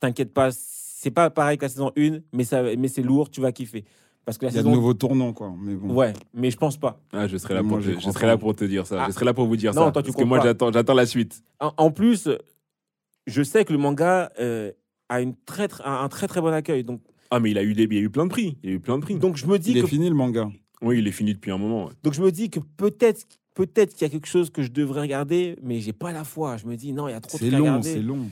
t'inquiète 0.00 0.32
pas, 0.32 0.50
c'est 0.52 1.10
pas 1.10 1.30
pareil 1.30 1.58
que 1.58 1.64
la 1.64 1.68
saison 1.68 1.92
1, 1.96 2.20
mais, 2.32 2.44
ça, 2.44 2.62
mais 2.76 2.88
c'est 2.88 3.02
lourd, 3.02 3.30
tu 3.30 3.40
vas 3.40 3.52
kiffer. 3.52 3.84
Parce 4.30 4.38
que 4.38 4.44
la 4.46 4.52
il 4.52 4.56
y 4.56 4.58
a 4.58 4.62
de 4.62 4.68
nouveaux 4.68 4.94
tournants, 4.94 5.32
quoi. 5.32 5.52
Mais 5.60 5.74
bon. 5.74 5.92
Ouais, 5.92 6.12
mais 6.32 6.50
je 6.52 6.56
pense 6.56 6.76
pas. 6.76 7.00
Ah, 7.12 7.26
je 7.26 7.36
serai 7.36 7.54
là, 7.54 7.62
Moi, 7.62 7.78
pour, 7.78 7.80
je 7.80 7.98
serai 7.98 8.26
là 8.26 8.36
pour 8.38 8.54
te 8.54 8.64
dire 8.64 8.86
ça. 8.86 9.02
Ah. 9.02 9.06
Je 9.08 9.12
serai 9.12 9.24
là 9.24 9.34
pour 9.34 9.46
vous 9.46 9.56
dire 9.56 9.74
Non, 9.74 9.86
ça. 9.86 9.90
toi, 9.92 10.02
tu 10.02 10.10
parce 10.12 10.22
que 10.22 10.24
moi, 10.28 10.40
j'attends 10.40 10.70
j'attends 10.72 10.94
la 10.94 11.06
suite. 11.06 11.42
En, 11.58 11.72
en 11.76 11.90
plus, 11.90 12.28
je 13.26 13.42
sais 13.42 13.64
que 13.64 13.72
le 13.72 13.78
manga 13.78 14.30
euh, 14.40 14.70
a 15.08 15.20
une 15.20 15.34
très, 15.46 15.68
très- 15.68 15.84
un 15.84 16.02
un 16.04 16.08
très 16.08 16.28
très 16.28 16.40
bon 16.40 16.52
accueil. 16.52 16.84
Donc, 16.84 17.00
Ah, 17.30 17.40
mais 17.40 17.50
il 17.50 17.58
a 17.58 17.62
eu, 17.64 17.74
des, 17.74 17.84
il 17.84 17.94
y 17.94 17.98
a 17.98 18.02
eu 18.02 18.10
plein 18.10 18.24
de 18.24 18.30
prix. 18.30 18.56
Il 18.62 18.70
y 18.70 18.72
a 18.72 18.76
eu 18.76 18.80
plein 18.80 18.96
de 18.98 19.02
prix. 19.02 19.16
donc 19.16 19.36
je 19.36 19.46
me 19.46 19.58
dis 19.58 19.72
Il 19.72 19.78
est 19.78 19.86
fini 19.86 20.08
le 20.08 20.14
manga. 20.14 20.48
Oui, 20.82 20.98
il 20.98 21.06
est 21.08 21.12
fini 21.12 21.34
depuis 21.34 21.50
un 21.50 21.58
moment. 21.58 21.86
ouais. 21.86 21.92
Donc 22.02 22.14
je 22.14 22.22
me 22.22 22.30
dis 22.30 22.48
que 22.50 22.60
peut-être 22.60 23.26
peut-être 23.54 23.92
qu'il 23.94 24.02
y 24.02 24.04
a 24.06 24.08
quelque 24.10 24.28
chose 24.28 24.48
que 24.50 24.62
je 24.62 24.70
devrais 24.70 25.02
regarder, 25.02 25.56
mais 25.62 25.80
j'ai 25.80 25.92
pas 25.92 26.12
la 26.12 26.24
foi. 26.24 26.56
Je 26.56 26.66
me 26.66 26.76
dis 26.76 26.92
non, 26.92 27.08
il 27.08 27.10
y 27.10 27.14
a 27.14 27.20
trop 27.20 27.36
de 27.36 27.42
C'est 27.42 27.50
long, 27.50 27.58
regarder. 27.58 27.92
c'est 27.92 28.00
long. 28.00 28.26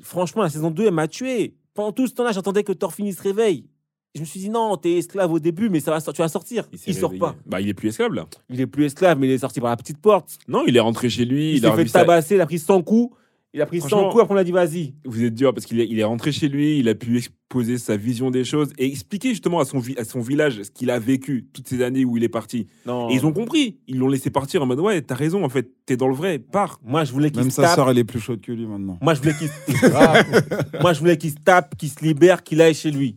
Franchement, 0.00 0.42
la 0.42 0.48
saison 0.48 0.70
2, 0.70 0.86
elle 0.86 0.94
m'a 0.94 1.06
tué. 1.06 1.54
Pendant 1.74 1.92
tout 1.92 2.06
ce 2.06 2.14
temps-là, 2.14 2.32
j'attendais 2.32 2.64
que 2.64 2.72
Thorfinn 2.72 3.12
se 3.12 3.22
réveille. 3.22 3.66
Je 4.14 4.20
me 4.20 4.26
suis 4.26 4.40
dit 4.40 4.50
non, 4.50 4.76
t'es 4.76 4.98
esclave 4.98 5.32
au 5.32 5.38
début, 5.38 5.70
mais 5.70 5.80
ça 5.80 5.90
va, 5.90 6.00
tu 6.12 6.20
vas 6.20 6.28
sortir. 6.28 6.68
Il, 6.70 6.78
s'est 6.78 6.92
sort 6.92 7.14
pas. 7.18 7.34
Bah, 7.46 7.62
il 7.62 7.68
est 7.70 7.74
plus 7.74 7.88
esclave 7.88 8.12
là. 8.12 8.26
Il 8.50 8.60
est 8.60 8.66
plus 8.66 8.84
esclave, 8.84 9.18
mais 9.18 9.26
il 9.26 9.32
est 9.32 9.38
sorti 9.38 9.58
par 9.58 9.70
la 9.70 9.76
petite 9.78 9.98
porte. 9.98 10.38
Non, 10.48 10.64
il 10.66 10.76
est 10.76 10.80
rentré 10.80 11.08
chez 11.08 11.24
lui. 11.24 11.52
Il, 11.52 11.56
Il, 11.58 11.66
a 11.66 11.74
s'est 11.74 11.84
fait 11.86 11.90
tabasser, 11.90 12.34
il 12.34 12.40
a 12.42 12.46
pris 12.46 12.58
100 12.58 12.82
coups. 12.82 13.16
Il 13.54 13.60
a 13.62 13.66
pris 13.66 13.80
100 13.80 13.88
Franchement- 13.88 14.10
coups, 14.10 14.22
après 14.22 14.34
on 14.34 14.38
a 14.38 14.44
dit 14.44 14.52
vas-y. 14.52 14.94
Vous 15.06 15.24
êtes 15.24 15.34
dur 15.34 15.52
parce 15.54 15.64
qu'il 15.66 15.78
est, 15.80 15.86
il 15.88 15.98
est 15.98 16.04
rentré 16.04 16.30
chez 16.32 16.48
lui. 16.48 16.78
Il 16.78 16.88
a 16.90 16.94
pu 16.94 17.16
exposer 17.18 17.76
sa 17.78 17.96
vision 17.98 18.30
des 18.30 18.44
choses 18.44 18.70
et 18.78 18.86
expliquer 18.86 19.30
justement 19.30 19.60
à 19.60 19.64
son, 19.66 19.78
vi- 19.78 19.96
à 19.98 20.04
son 20.04 20.20
village 20.20 20.62
ce 20.62 20.70
qu'il 20.70 20.90
a 20.90 20.98
vécu 20.98 21.48
toutes 21.52 21.68
ces 21.68 21.82
années 21.82 22.04
où 22.06 22.16
il 22.18 22.24
est 22.24 22.28
parti. 22.30 22.66
Non. 22.86 23.08
Et 23.10 23.14
ils 23.14 23.24
ont 23.26 23.32
compris. 23.32 23.78
Ils 23.88 23.98
l'ont 23.98 24.08
laissé 24.08 24.28
partir 24.30 24.62
en 24.62 24.66
mode 24.66 24.80
ouais, 24.80 25.00
t'as 25.02 25.14
raison 25.14 25.42
en 25.44 25.48
fait. 25.50 25.70
T'es 25.86 25.96
dans 25.98 26.08
le 26.08 26.14
vrai. 26.14 26.38
Pars. 26.38 26.80
Moi, 26.82 27.04
je 27.04 27.12
voulais 27.12 27.30
qu'il 27.30 27.40
Même 27.40 27.50
se 27.50 27.56
sa 27.56 27.62
tape. 27.62 27.74
sœur, 27.76 27.90
elle 27.90 27.98
est 27.98 28.04
plus 28.04 28.20
chaude 28.20 28.40
que 28.42 28.52
lui 28.52 28.66
maintenant. 28.66 28.98
Moi, 29.02 29.12
je 29.14 29.20
voulais 29.20 29.34
qu'il 29.34 29.48
Moi, 30.80 30.92
je 30.94 31.00
voulais 31.00 31.18
qu'il 31.18 31.30
se 31.30 31.36
tape, 31.44 31.76
qu'il 31.76 31.90
se 31.90 32.02
libère, 32.04 32.42
qu'il 32.42 32.60
aille 32.60 32.74
chez 32.74 32.90
lui. 32.90 33.16